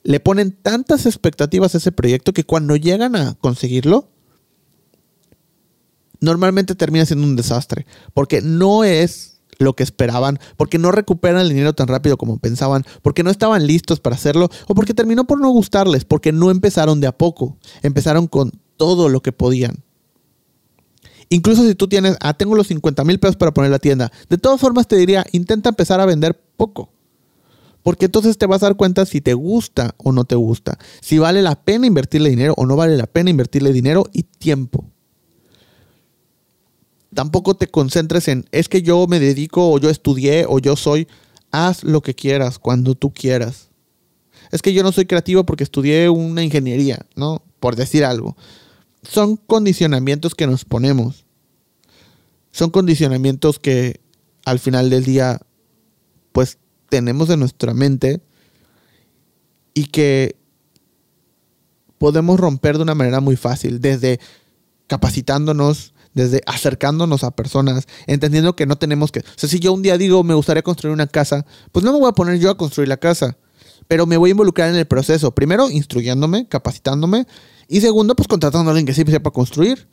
le 0.05 0.21
ponen 0.21 0.53
tantas 0.53 1.07
expectativas 1.07 1.75
a 1.75 1.79
ese 1.79 1.93
proyecto 1.93 2.33
que 2.33 2.45
cuando 2.45 2.77
llegan 2.77 3.17
a 3.17 3.35
conseguirlo, 3.35 4.09
normalmente 6.21 6.75
termina 6.75 7.07
siendo 7.07 7.27
un 7.27 7.37
desastre, 7.37 7.87
porque 8.15 8.41
no 8.41 8.85
es 8.85 9.41
lo 9.59 9.75
que 9.75 9.83
esperaban, 9.83 10.39
porque 10.57 10.79
no 10.79 10.91
recuperan 10.91 11.43
el 11.43 11.51
dinero 11.51 11.73
tan 11.73 11.89
rápido 11.89 12.17
como 12.17 12.39
pensaban, 12.39 12.85
porque 13.03 13.23
no 13.23 13.31
estaban 13.31 13.67
listos 13.67 14.01
para 14.01 14.17
hacerlo, 14.17 14.49
o 14.67 14.75
porque 14.75 14.95
terminó 14.95 15.27
por 15.27 15.41
no 15.41 15.51
gustarles, 15.51 16.05
porque 16.05 16.33
no 16.33 16.51
empezaron 16.51 17.01
de 17.01 17.07
a 17.07 17.13
poco, 17.13 17.59
empezaron 17.83 18.27
con 18.27 18.53
todo 18.77 19.09
lo 19.09 19.21
que 19.21 19.33
podían. 19.33 19.85
Incluso 21.33 21.67
si 21.67 21.75
tú 21.75 21.89
tienes, 21.89 22.17
ah, 22.21 22.35
tengo 22.35 22.55
los 22.55 22.67
50 22.67 23.05
mil 23.05 23.19
pesos 23.19 23.37
para 23.37 23.53
poner 23.53 23.71
la 23.71 23.79
tienda, 23.79 24.13
de 24.29 24.39
todas 24.39 24.61
formas 24.61 24.87
te 24.87 24.97
diría, 24.97 25.25
intenta 25.33 25.71
empezar 25.71 26.01
a 26.01 26.07
vender 26.07 26.41
poco. 26.57 26.93
Porque 27.83 28.05
entonces 28.05 28.39
te 28.39 28.47
vas 28.47 28.63
a 28.63 28.67
dar 28.67 28.77
cuenta 28.77 29.07
si 29.07 29.21
te 29.21 29.35
gusta 29.35 29.95
o 29.97 30.13
no 30.13 30.25
te 30.25 30.37
gusta, 30.37 30.79
si 31.01 31.19
vale 31.19 31.43
la 31.43 31.57
pena 31.57 31.87
invertirle 31.87 32.31
dinero 32.31 32.55
o 32.57 32.67
no 32.67 32.77
vale 32.77 32.97
la 32.97 33.07
pena 33.07 33.31
invertirle 33.31 33.73
dinero 33.73 34.05
y 34.13 34.23
tiempo 34.23 34.93
tampoco 37.15 37.55
te 37.55 37.69
concentres 37.69 38.29
en, 38.29 38.47
es 38.53 38.69
que 38.69 38.83
yo 38.83 39.07
me 39.07 39.21
dedico 39.21 39.71
o 39.71 39.79
yo 39.79 39.91
estudié 39.91 40.47
o 40.49 40.59
yo 40.59 40.77
soy, 40.77 41.09
haz 41.51 41.85
lo 41.85 42.01
que 42.01 42.15
quieras 42.15 42.59
cuando 42.59 42.95
tú 42.95 43.13
quieras. 43.13 43.69
Es 44.51 44.63
que 44.63 44.73
yo 44.73 44.83
no 44.83 44.93
soy 44.93 45.07
creativo 45.07 45.45
porque 45.45 45.65
estudié 45.65 46.09
una 46.09 46.43
ingeniería, 46.43 47.07
¿no? 47.17 47.43
Por 47.61 47.77
decir 47.77 48.05
algo. 48.05 48.37
Son 49.03 49.37
condicionamientos 49.37 50.35
que 50.35 50.47
nos 50.47 50.65
ponemos. 50.65 51.27
Son 52.51 52.71
condicionamientos 52.71 53.59
que 53.59 54.01
al 54.45 54.59
final 54.59 54.91
del 54.91 55.05
día, 55.05 55.41
pues 56.33 56.59
tenemos 56.89 57.31
en 57.31 57.41
nuestra 57.41 57.75
mente 57.75 58.21
y 59.75 59.87
que 59.87 60.37
podemos 61.99 62.39
romper 62.39 62.77
de 62.77 62.83
una 62.83 62.95
manera 62.95 63.21
muy 63.21 63.37
fácil, 63.37 63.81
desde 63.81 64.21
capacitándonos, 64.89 65.95
desde 66.15 66.43
acercándonos 66.47 67.25
a 67.25 67.31
personas, 67.31 67.87
entendiendo 68.07 68.55
que 68.55 68.67
no 68.67 68.77
tenemos 68.77 69.11
que... 69.13 69.21
O 69.21 69.25
sea, 69.37 69.49
si 69.49 69.59
yo 69.61 69.73
un 69.73 69.83
día 69.83 69.97
digo, 69.97 70.23
me 70.25 70.35
gustaría 70.35 70.63
construir 70.63 70.93
una 70.93 71.07
casa, 71.07 71.47
pues 71.71 71.85
no 71.85 71.93
me 71.93 71.99
voy 71.99 72.09
a 72.09 72.13
poner 72.13 72.39
yo 72.39 72.51
a 72.51 72.57
construir 72.59 72.89
la 72.89 72.99
casa, 72.99 73.39
pero 73.89 74.05
me 74.05 74.17
voy 74.17 74.31
a 74.31 74.33
involucrar 74.33 74.69
en 74.69 74.77
el 74.77 74.87
proceso. 74.87 75.35
Primero, 75.35 75.71
instruyéndome, 75.71 76.47
capacitándome, 76.49 77.27
y 77.69 77.81
segundo, 77.81 78.15
pues 78.15 78.29
contratando 78.29 78.71
a 78.71 78.73
alguien 78.73 78.87
que 78.87 78.95
sí 78.95 79.03
sepa 79.07 79.31
construir. 79.31 79.89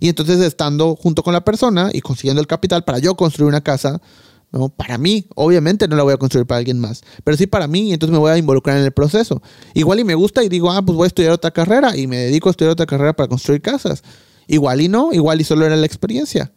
Y 0.00 0.08
entonces 0.08 0.40
estando 0.40 0.96
junto 0.96 1.22
con 1.22 1.32
la 1.32 1.44
persona 1.44 1.90
y 1.92 2.00
consiguiendo 2.00 2.40
el 2.40 2.48
capital 2.48 2.84
para 2.84 2.98
yo 2.98 3.14
construir 3.14 3.48
una 3.48 3.60
casa, 3.60 4.02
¿no? 4.50 4.68
Para 4.68 4.98
mí, 4.98 5.26
obviamente 5.36 5.86
no 5.86 5.96
la 5.96 6.02
voy 6.02 6.12
a 6.12 6.16
construir 6.16 6.46
para 6.46 6.58
alguien 6.58 6.80
más, 6.80 7.02
pero 7.24 7.36
sí 7.36 7.46
para 7.46 7.68
mí, 7.68 7.90
y 7.90 7.92
entonces 7.92 8.12
me 8.12 8.18
voy 8.18 8.32
a 8.32 8.36
involucrar 8.36 8.76
en 8.78 8.84
el 8.84 8.92
proceso. 8.92 9.40
Igual 9.74 10.00
y 10.00 10.04
me 10.04 10.14
gusta 10.14 10.42
y 10.42 10.48
digo, 10.48 10.70
ah, 10.70 10.82
pues 10.82 10.96
voy 10.96 11.04
a 11.04 11.06
estudiar 11.06 11.32
otra 11.32 11.52
carrera 11.52 11.96
y 11.96 12.06
me 12.06 12.18
dedico 12.18 12.48
a 12.48 12.50
estudiar 12.50 12.72
otra 12.72 12.86
carrera 12.86 13.14
para 13.14 13.28
construir 13.28 13.62
casas. 13.62 14.02
Igual 14.48 14.80
y 14.80 14.88
no, 14.88 15.12
igual 15.12 15.40
y 15.40 15.44
solo 15.44 15.64
era 15.64 15.76
la 15.76 15.86
experiencia. 15.86 16.52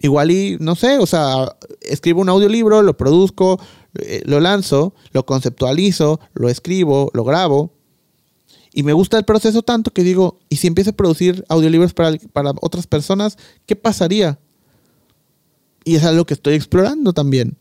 Igual 0.00 0.30
y, 0.30 0.56
no 0.60 0.76
sé, 0.76 0.98
o 0.98 1.06
sea, 1.06 1.56
escribo 1.80 2.20
un 2.20 2.28
audiolibro, 2.28 2.82
lo 2.82 2.96
produzco, 2.96 3.60
eh, 3.98 4.22
lo 4.24 4.38
lanzo, 4.38 4.94
lo 5.10 5.26
conceptualizo, 5.26 6.20
lo 6.34 6.48
escribo, 6.48 7.10
lo 7.12 7.24
grabo. 7.24 7.74
Y 8.72 8.82
me 8.82 8.92
gusta 8.92 9.18
el 9.18 9.24
proceso 9.24 9.62
tanto 9.62 9.92
que 9.92 10.02
digo, 10.02 10.38
¿y 10.48 10.56
si 10.56 10.66
empiezo 10.66 10.90
a 10.90 10.94
producir 10.94 11.44
audiolibros 11.48 11.94
para, 11.94 12.16
para 12.32 12.52
otras 12.60 12.86
personas, 12.86 13.38
qué 13.66 13.76
pasaría? 13.76 14.38
Y 15.84 15.96
es 15.96 16.04
algo 16.04 16.26
que 16.26 16.34
estoy 16.34 16.54
explorando 16.54 17.12
también. 17.12 17.56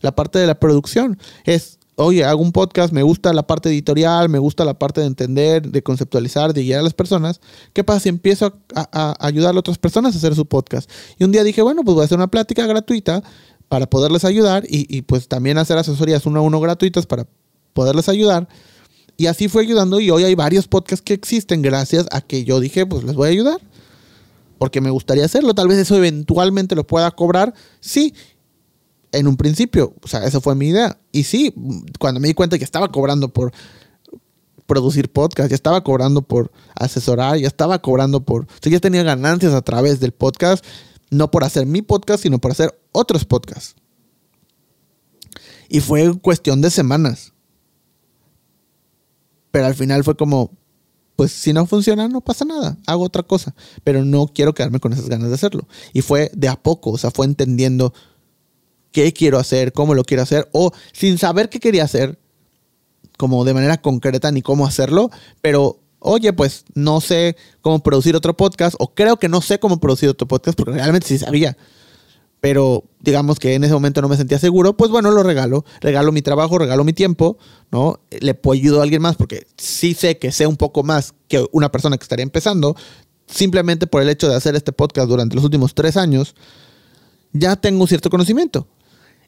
La 0.00 0.14
parte 0.14 0.38
de 0.38 0.46
la 0.46 0.60
producción 0.60 1.18
es, 1.44 1.78
oye, 1.96 2.24
hago 2.24 2.42
un 2.42 2.52
podcast, 2.52 2.92
me 2.92 3.02
gusta 3.02 3.32
la 3.32 3.46
parte 3.46 3.68
editorial, 3.68 4.28
me 4.28 4.38
gusta 4.38 4.64
la 4.64 4.78
parte 4.78 5.00
de 5.00 5.06
entender, 5.06 5.70
de 5.70 5.82
conceptualizar, 5.82 6.52
de 6.52 6.62
guiar 6.62 6.80
a 6.80 6.82
las 6.82 6.94
personas. 6.94 7.40
¿Qué 7.72 7.84
pasa 7.84 8.00
si 8.00 8.08
empiezo 8.08 8.60
a, 8.74 9.16
ayudar 9.18 9.56
a 9.56 9.58
otras 9.58 9.78
personas 9.78 10.14
a 10.14 10.18
hacer 10.18 10.34
su 10.34 10.46
podcast? 10.46 10.90
Y 11.18 11.24
un 11.24 11.32
día 11.32 11.42
dije, 11.42 11.62
bueno, 11.62 11.82
pues 11.82 11.94
voy 11.94 12.02
a 12.02 12.04
hacer 12.04 12.18
una 12.18 12.30
plática 12.30 12.66
gratuita 12.66 13.22
para 13.68 13.88
poderles 13.88 14.24
ayudar 14.24 14.64
y, 14.68 14.86
y 14.94 15.02
pues 15.02 15.26
también 15.26 15.58
hacer 15.58 15.78
asesorías 15.78 16.26
uno 16.26 16.40
a 16.40 16.42
uno 16.42 16.60
gratuitas 16.60 17.06
para 17.06 17.26
poderles 17.72 18.08
ayudar. 18.08 18.48
Y 19.16 19.26
así 19.26 19.48
fue 19.48 19.62
ayudando 19.62 20.00
y 20.00 20.10
hoy 20.10 20.24
hay 20.24 20.34
varios 20.34 20.66
podcasts 20.66 21.02
que 21.02 21.14
existen 21.14 21.62
gracias 21.62 22.06
a 22.10 22.20
que 22.20 22.44
yo 22.44 22.58
dije, 22.60 22.84
pues 22.84 23.04
les 23.04 23.14
voy 23.14 23.28
a 23.28 23.32
ayudar. 23.32 23.60
Porque 24.58 24.80
me 24.80 24.90
gustaría 24.90 25.24
hacerlo. 25.24 25.54
Tal 25.54 25.68
vez 25.68 25.78
eso 25.78 25.96
eventualmente 25.96 26.74
lo 26.74 26.86
pueda 26.86 27.10
cobrar. 27.10 27.54
Sí, 27.80 28.14
en 29.12 29.26
un 29.26 29.36
principio. 29.36 29.94
O 30.02 30.08
sea, 30.08 30.24
esa 30.24 30.40
fue 30.40 30.54
mi 30.54 30.68
idea. 30.68 30.98
Y 31.12 31.24
sí, 31.24 31.54
cuando 31.98 32.20
me 32.20 32.28
di 32.28 32.34
cuenta 32.34 32.58
que 32.58 32.64
estaba 32.64 32.88
cobrando 32.88 33.28
por 33.28 33.52
producir 34.66 35.10
podcast, 35.10 35.50
ya 35.50 35.54
estaba 35.54 35.84
cobrando 35.84 36.22
por 36.22 36.50
asesorar, 36.74 37.38
ya 37.38 37.46
estaba 37.46 37.80
cobrando 37.80 38.24
por... 38.24 38.44
O 38.44 38.48
sea, 38.60 38.72
ya 38.72 38.80
tenía 38.80 39.02
ganancias 39.02 39.52
a 39.52 39.62
través 39.62 40.00
del 40.00 40.12
podcast, 40.12 40.64
no 41.10 41.30
por 41.30 41.44
hacer 41.44 41.66
mi 41.66 41.82
podcast, 41.82 42.22
sino 42.22 42.38
por 42.40 42.50
hacer 42.50 42.78
otros 42.92 43.24
podcasts. 43.24 43.76
Y 45.68 45.80
fue 45.80 46.18
cuestión 46.18 46.60
de 46.60 46.70
semanas. 46.70 47.33
Pero 49.54 49.66
al 49.66 49.76
final 49.76 50.02
fue 50.02 50.16
como, 50.16 50.50
pues 51.14 51.30
si 51.30 51.52
no 51.52 51.64
funciona, 51.64 52.08
no 52.08 52.20
pasa 52.20 52.44
nada, 52.44 52.76
hago 52.88 53.04
otra 53.04 53.22
cosa. 53.22 53.54
Pero 53.84 54.04
no 54.04 54.26
quiero 54.26 54.52
quedarme 54.52 54.80
con 54.80 54.92
esas 54.92 55.08
ganas 55.08 55.28
de 55.28 55.34
hacerlo. 55.36 55.68
Y 55.92 56.02
fue 56.02 56.28
de 56.34 56.48
a 56.48 56.60
poco, 56.60 56.90
o 56.90 56.98
sea, 56.98 57.12
fue 57.12 57.24
entendiendo 57.24 57.94
qué 58.90 59.12
quiero 59.12 59.38
hacer, 59.38 59.72
cómo 59.72 59.94
lo 59.94 60.02
quiero 60.02 60.24
hacer, 60.24 60.48
o 60.50 60.72
sin 60.92 61.18
saber 61.18 61.50
qué 61.50 61.60
quería 61.60 61.84
hacer, 61.84 62.18
como 63.16 63.44
de 63.44 63.54
manera 63.54 63.80
concreta 63.80 64.32
ni 64.32 64.42
cómo 64.42 64.66
hacerlo, 64.66 65.08
pero 65.40 65.78
oye, 66.00 66.32
pues 66.32 66.64
no 66.74 67.00
sé 67.00 67.36
cómo 67.60 67.80
producir 67.80 68.16
otro 68.16 68.36
podcast, 68.36 68.74
o 68.80 68.92
creo 68.92 69.18
que 69.18 69.28
no 69.28 69.40
sé 69.40 69.60
cómo 69.60 69.78
producir 69.78 70.08
otro 70.08 70.26
podcast, 70.26 70.58
porque 70.58 70.72
realmente 70.72 71.06
sí 71.06 71.18
sabía. 71.18 71.56
Pero 72.44 72.84
digamos 73.00 73.38
que 73.38 73.54
en 73.54 73.64
ese 73.64 73.72
momento 73.72 74.02
no 74.02 74.08
me 74.10 74.18
sentía 74.18 74.38
seguro, 74.38 74.76
pues 74.76 74.90
bueno, 74.90 75.10
lo 75.10 75.22
regalo. 75.22 75.64
Regalo 75.80 76.12
mi 76.12 76.20
trabajo, 76.20 76.58
regalo 76.58 76.84
mi 76.84 76.92
tiempo, 76.92 77.38
¿no? 77.72 78.00
Le 78.20 78.34
puedo 78.34 78.60
ayudar 78.60 78.80
a 78.80 78.82
alguien 78.82 79.00
más 79.00 79.16
porque 79.16 79.46
sí 79.56 79.94
sé 79.94 80.18
que 80.18 80.30
sé 80.30 80.46
un 80.46 80.58
poco 80.58 80.82
más 80.82 81.14
que 81.26 81.42
una 81.52 81.72
persona 81.72 81.96
que 81.96 82.02
estaría 82.02 82.22
empezando. 82.22 82.76
Simplemente 83.26 83.86
por 83.86 84.02
el 84.02 84.10
hecho 84.10 84.28
de 84.28 84.34
hacer 84.34 84.54
este 84.56 84.72
podcast 84.72 85.08
durante 85.08 85.34
los 85.34 85.42
últimos 85.42 85.74
tres 85.74 85.96
años, 85.96 86.34
ya 87.32 87.56
tengo 87.56 87.86
cierto 87.86 88.10
conocimiento. 88.10 88.68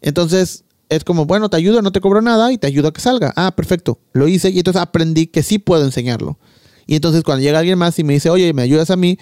Entonces, 0.02 0.64
es 0.90 1.02
como, 1.02 1.24
bueno, 1.24 1.48
te 1.48 1.57
ayudo, 1.57 1.81
no 1.81 1.92
te 1.92 2.02
cobro 2.02 2.20
nada 2.20 2.52
y 2.52 2.59
te 2.59 2.66
ayudo 2.66 2.88
a 2.88 2.92
que 2.92 3.00
salga. 3.00 3.33
Ah, 3.35 3.57
perfecto. 3.57 3.98
Lo 4.12 4.29
hice 4.29 4.50
y 4.50 4.59
entonces 4.59 4.83
aprendí 4.83 5.26
que 5.26 5.42
sí 5.42 5.59
puedo 5.59 5.87
enseñarlo. 5.87 6.38
Y 6.87 6.96
entonces 6.96 7.22
cuando 7.22 7.42
llega 7.42 7.61
alguien 7.61 7.79
más 7.79 7.98
y 7.98 8.05
me 8.05 8.12
dice, 8.12 8.29
oye, 8.29 8.52
¿me 8.52 8.61
ayudas 8.61 8.90
a 8.90 8.96
mí? 8.96 9.18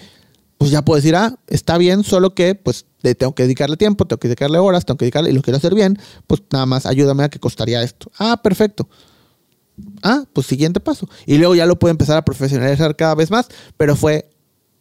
Pues 0.57 0.71
ya 0.71 0.83
puedo 0.83 0.95
decir, 0.95 1.15
ah, 1.15 1.37
está 1.47 1.77
bien, 1.77 2.03
solo 2.03 2.33
que 2.33 2.55
pues 2.55 2.85
tengo 3.17 3.35
que 3.35 3.43
dedicarle 3.43 3.77
tiempo, 3.77 4.05
tengo 4.05 4.19
que 4.19 4.29
dedicarle 4.29 4.57
horas, 4.57 4.85
tengo 4.85 4.97
que 4.97 5.05
dedicarle 5.05 5.29
y 5.29 5.33
lo 5.33 5.41
quiero 5.41 5.57
hacer 5.57 5.75
bien, 5.75 5.99
pues 6.27 6.41
nada 6.51 6.65
más 6.65 6.85
ayúdame 6.85 7.23
a 7.23 7.29
que 7.29 7.39
costaría 7.39 7.83
esto. 7.83 8.09
Ah, 8.17 8.39
perfecto. 8.41 8.87
Ah, 10.01 10.23
pues 10.31 10.47
siguiente 10.47 10.79
paso. 10.79 11.09
Y 11.25 11.37
luego 11.37 11.55
ya 11.55 11.65
lo 11.65 11.77
puedo 11.77 11.91
empezar 11.91 12.17
a 12.17 12.23
profesionalizar 12.23 12.95
cada 12.95 13.15
vez 13.15 13.29
más, 13.29 13.47
pero 13.77 13.95
fue 13.95 14.29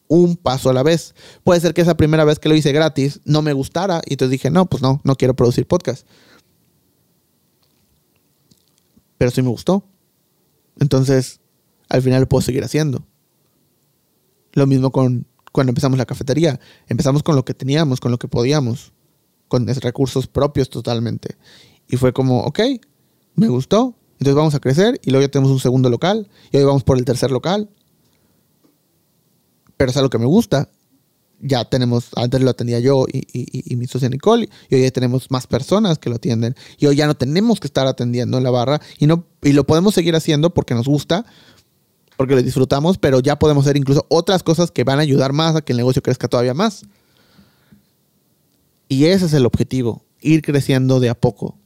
un 0.07 0.37
paso 0.37 0.71
a 0.71 0.73
la 0.73 0.85
vez. 0.85 1.15
Puede 1.43 1.61
ser 1.61 1.75
que 1.75 1.83
esa 1.83 1.97
primera 1.97 2.25
vez 2.25 2.39
que 2.39 2.49
lo 2.49 2.55
hice 2.55 2.73
gratis 2.73 3.21
no 3.25 3.43
me 3.43 3.53
gustara 3.53 4.01
y 4.07 4.15
entonces 4.15 4.31
dije, 4.31 4.51
no, 4.51 4.67
pues 4.67 4.83
no, 4.83 5.01
no 5.03 5.17
quiero 5.17 5.35
producir 5.35 5.67
podcast 5.67 6.07
pero 9.19 9.31
sí 9.31 9.41
me 9.41 9.49
gustó. 9.49 9.85
Entonces, 10.79 11.41
al 11.89 12.03
final 12.03 12.21
lo 12.21 12.29
puedo 12.29 12.43
seguir 12.43 12.65
haciendo. 12.65 13.07
Lo 14.53 14.67
mismo 14.67 14.91
con 14.93 15.27
cuando 15.55 15.71
empezamos 15.71 15.97
la 15.97 16.05
cafetería. 16.05 16.59
Empezamos 16.89 17.23
con 17.23 17.37
lo 17.37 17.45
que 17.45 17.55
teníamos, 17.55 18.01
con 18.01 18.11
lo 18.11 18.19
que 18.19 18.27
podíamos, 18.27 18.93
con 19.47 19.69
recursos 19.69 20.27
propios 20.27 20.69
totalmente. 20.69 21.37
Y 21.87 21.97
fue 21.97 22.13
como, 22.13 22.41
ok, 22.41 22.59
me 23.37 23.47
gustó, 23.47 23.95
entonces 24.15 24.35
vamos 24.35 24.57
a 24.57 24.59
crecer 24.59 25.01
y 25.05 25.11
luego 25.13 25.25
ya 25.25 25.31
tenemos 25.31 25.53
un 25.53 25.61
segundo 25.61 25.89
local 25.91 26.29
y 26.51 26.57
hoy 26.57 26.65
vamos 26.65 26.83
por 26.83 26.99
el 26.99 27.05
tercer 27.05 27.31
local. 27.31 27.71
Pero 29.77 29.93
es 29.93 29.97
algo 29.97 30.11
que 30.11 30.19
me 30.19 30.27
gusta 30.27 30.69
ya 31.41 31.65
tenemos, 31.67 32.09
antes 32.17 32.41
lo 32.41 32.51
atendía 32.51 32.81
yo 32.81 33.05
y, 33.13 33.77
mi 33.77 33.87
socia 33.87 34.09
Nicole, 34.09 34.49
y 34.71 34.75
hoy 34.75 34.83
ya 34.83 34.91
tenemos 34.91 35.31
más 35.31 35.47
personas 35.47 35.99
que 35.99 36.09
lo 36.09 36.17
atienden. 36.17 36.55
Y 36.79 36.87
hoy 36.87 36.97
ya 36.97 37.07
no 37.07 37.15
tenemos 37.15 37.61
que 37.61 37.67
estar 37.67 37.87
atendiendo 37.87 38.39
en 38.39 38.45
la 38.45 38.51
barra 38.51 38.81
y, 38.99 39.07
no, 39.07 39.27
y 39.43 39.53
lo 39.53 39.65
podemos 39.65 39.95
seguir 39.95 40.17
haciendo 40.17 40.55
porque 40.55 40.75
nos 40.75 40.87
gusta, 40.87 41.27
porque 42.17 42.35
lo 42.35 42.43
disfrutamos, 42.43 42.99
pero 42.99 43.21
ya 43.21 43.39
podemos 43.39 43.65
hacer 43.65 43.77
incluso 43.77 44.07
otras 44.09 44.43
cosas 44.43 44.71
que 44.71 44.85
van 44.85 44.99
a 44.99 45.03
ayudar 45.03 45.33
más 45.33 45.57
a 45.57 45.63
que 45.63 45.73
el 45.73 45.79
negocio 45.79 46.03
crezca 46.03 46.29
todavía 46.29 46.55
más. 46.55 46.83
Y 48.89 49.07
ese 49.07 49.27
es 49.27 49.33
el 49.33 49.47
objetivo, 49.47 50.05
ir 50.21 50.43
creciendo 50.43 51.01
de 51.01 51.09
a 51.09 51.15
poco. 51.15 51.59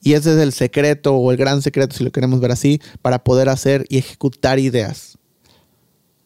Y 0.00 0.14
ese 0.14 0.32
es 0.32 0.38
el 0.38 0.52
secreto 0.52 1.14
o 1.14 1.30
el 1.32 1.36
gran 1.36 1.60
secreto, 1.60 1.96
si 1.96 2.04
lo 2.04 2.12
queremos 2.12 2.40
ver 2.40 2.52
así, 2.52 2.80
para 3.02 3.24
poder 3.24 3.48
hacer 3.48 3.84
y 3.88 3.98
ejecutar 3.98 4.58
ideas. 4.58 5.18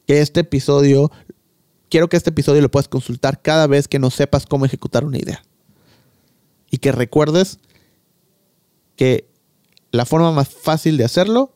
Que 0.07 0.21
este 0.21 0.41
episodio 0.41 1.11
quiero 1.93 2.09
que 2.09 2.17
este 2.17 2.31
episodio 2.31 2.63
lo 2.63 2.71
puedas 2.71 2.89
consultar 2.89 3.43
cada 3.43 3.67
vez 3.67 3.87
que 3.87 3.99
no 3.99 4.11
sepas 4.11 4.47
cómo 4.47 4.65
ejecutar 4.65 5.05
una 5.05 5.19
idea. 5.19 5.43
Y 6.71 6.79
que 6.79 6.91
recuerdes 6.91 7.59
que 8.97 9.29
la 9.91 10.07
forma 10.07 10.33
más 10.33 10.49
fácil 10.49 10.97
de 10.97 11.05
hacerlo 11.05 11.55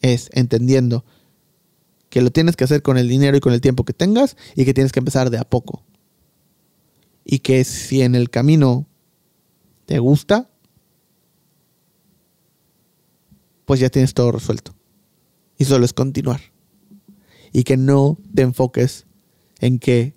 es 0.00 0.30
entendiendo 0.32 1.04
que 2.08 2.20
lo 2.20 2.30
tienes 2.30 2.56
que 2.56 2.64
hacer 2.64 2.82
con 2.82 2.98
el 2.98 3.08
dinero 3.08 3.36
y 3.36 3.40
con 3.40 3.52
el 3.52 3.60
tiempo 3.60 3.84
que 3.84 3.92
tengas 3.92 4.36
y 4.56 4.64
que 4.64 4.74
tienes 4.74 4.92
que 4.92 4.98
empezar 4.98 5.30
de 5.30 5.38
a 5.38 5.44
poco. 5.44 5.84
Y 7.24 7.38
que 7.38 7.64
si 7.64 8.02
en 8.02 8.14
el 8.14 8.30
camino 8.30 8.86
te 9.86 9.98
gusta, 10.00 10.50
pues 13.64 13.78
ya 13.78 13.88
tienes 13.88 14.14
todo 14.14 14.32
resuelto. 14.32 14.74
Y 15.56 15.64
solo 15.64 15.84
es 15.84 15.92
continuar. 15.92 16.40
Y 17.52 17.62
que 17.62 17.76
no 17.76 18.18
te 18.34 18.42
enfoques 18.42 19.06
en 19.60 19.78
que 19.78 20.16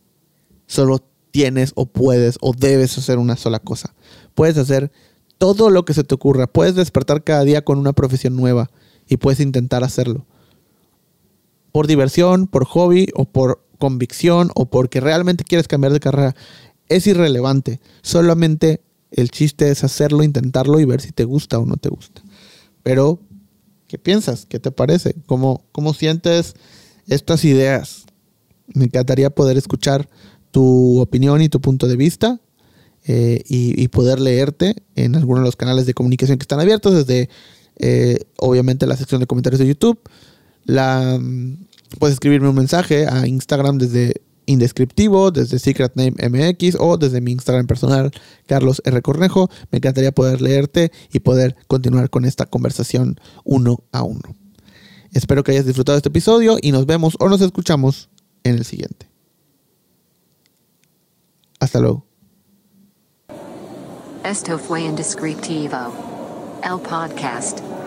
solo 0.66 1.06
tienes 1.30 1.74
o 1.76 1.86
puedes 1.86 2.38
o 2.42 2.54
debes 2.54 2.98
hacer 2.98 3.20
una 3.20 3.36
sola 3.36 3.60
cosa. 3.60 3.94
Puedes 4.34 4.58
hacer 4.58 4.92
todo 5.38 5.70
lo 5.70 5.86
que 5.86 5.94
se 5.94 6.04
te 6.04 6.16
ocurra. 6.16 6.48
Puedes 6.48 6.74
despertar 6.74 7.24
cada 7.24 7.44
día 7.44 7.64
con 7.64 7.78
una 7.78 7.94
profesión 7.94 8.36
nueva 8.36 8.72
y 9.14 9.18
puedes 9.18 9.40
intentar 9.40 9.84
hacerlo. 9.84 10.26
Por 11.72 11.88
diversión, 11.88 12.48
por 12.48 12.66
hobby 12.66 13.08
o 13.14 13.26
por 13.26 13.64
convicción 13.78 14.50
o 14.56 14.66
porque 14.66 15.00
realmente 15.00 15.44
quieres 15.44 15.68
cambiar 15.68 15.94
de 15.94 16.00
carrera. 16.00 16.36
Es 16.90 17.06
irrelevante. 17.06 17.80
Solamente 18.02 18.82
el 19.12 19.30
chiste 19.30 19.70
es 19.70 19.84
hacerlo, 19.84 20.24
intentarlo 20.24 20.80
y 20.80 20.86
ver 20.86 21.02
si 21.02 21.12
te 21.12 21.26
gusta 21.26 21.60
o 21.60 21.66
no 21.66 21.78
te 21.78 21.90
gusta. 21.90 22.22
Pero, 22.82 23.20
¿qué 23.88 23.98
piensas? 23.98 24.46
¿Qué 24.46 24.60
te 24.60 24.72
parece? 24.72 25.16
¿Cómo, 25.28 25.64
cómo 25.72 25.94
sientes 25.94 26.56
estas 27.08 27.46
ideas? 27.46 28.06
Me 28.74 28.86
encantaría 28.86 29.30
poder 29.30 29.58
escuchar 29.58 30.10
tu 30.50 31.00
opinión 31.00 31.42
y 31.42 31.50
tu 31.50 31.62
punto 31.62 31.88
de 31.88 31.96
vista 31.96 32.40
eh, 33.06 33.44
y, 33.48 33.88
poder 33.90 34.20
leerte 34.20 34.76
en 34.96 35.16
algunos 35.16 35.42
de 35.42 35.48
los 35.48 35.56
canales 35.56 35.86
de 35.86 35.94
comunicación 35.94 36.38
que 36.38 36.44
están 36.44 36.62
abiertos, 36.62 36.94
desde 36.94 37.30
eh, 37.80 38.20
obviamente 38.38 38.86
la 38.88 38.98
sección 38.98 39.22
de 39.22 39.28
comentarios 39.28 39.60
de 39.60 39.68
YouTube. 39.68 40.00
La, 40.66 41.18
mm, 41.20 41.66
puedes 42.00 42.14
escribirme 42.14 42.50
un 42.50 42.56
mensaje 42.56 43.08
a 43.08 43.28
Instagram 43.28 43.78
desde 43.78 44.22
Indescriptivo, 44.46 45.32
desde 45.32 45.60
Secret 45.60 45.94
Name 45.96 46.16
MX 46.30 46.78
o 46.80 46.98
desde 46.98 47.22
mi 47.22 47.32
Instagram 47.32 47.68
personal, 47.68 48.12
Carlos 48.46 48.82
R. 48.86 49.02
Cornejo. 49.02 49.50
Me 49.72 49.78
encantaría 49.78 50.12
poder 50.12 50.42
leerte 50.42 50.92
y 51.12 51.20
poder 51.20 51.56
continuar 51.68 52.10
con 52.10 52.26
esta 52.26 52.46
conversación 52.46 53.20
uno 53.44 53.84
a 53.92 54.04
uno. 54.04 54.36
Espero 55.14 55.44
que 55.44 55.52
hayas 55.52 55.66
disfrutado 55.66 55.98
este 55.98 56.10
episodio 56.10 56.58
y 56.62 56.72
nos 56.72 56.86
vemos 56.86 57.16
o 57.20 57.30
nos 57.30 57.42
escuchamos 57.42 58.10
en 58.44 58.56
el 58.56 58.66
siguiente. 58.66 59.10
Hasta 61.60 61.80
luego. 61.80 62.06
Esto 64.24 64.58
fue 64.58 64.82
Indescriptivo. 64.82 66.13
El 66.66 66.80
podcast. 66.80 67.83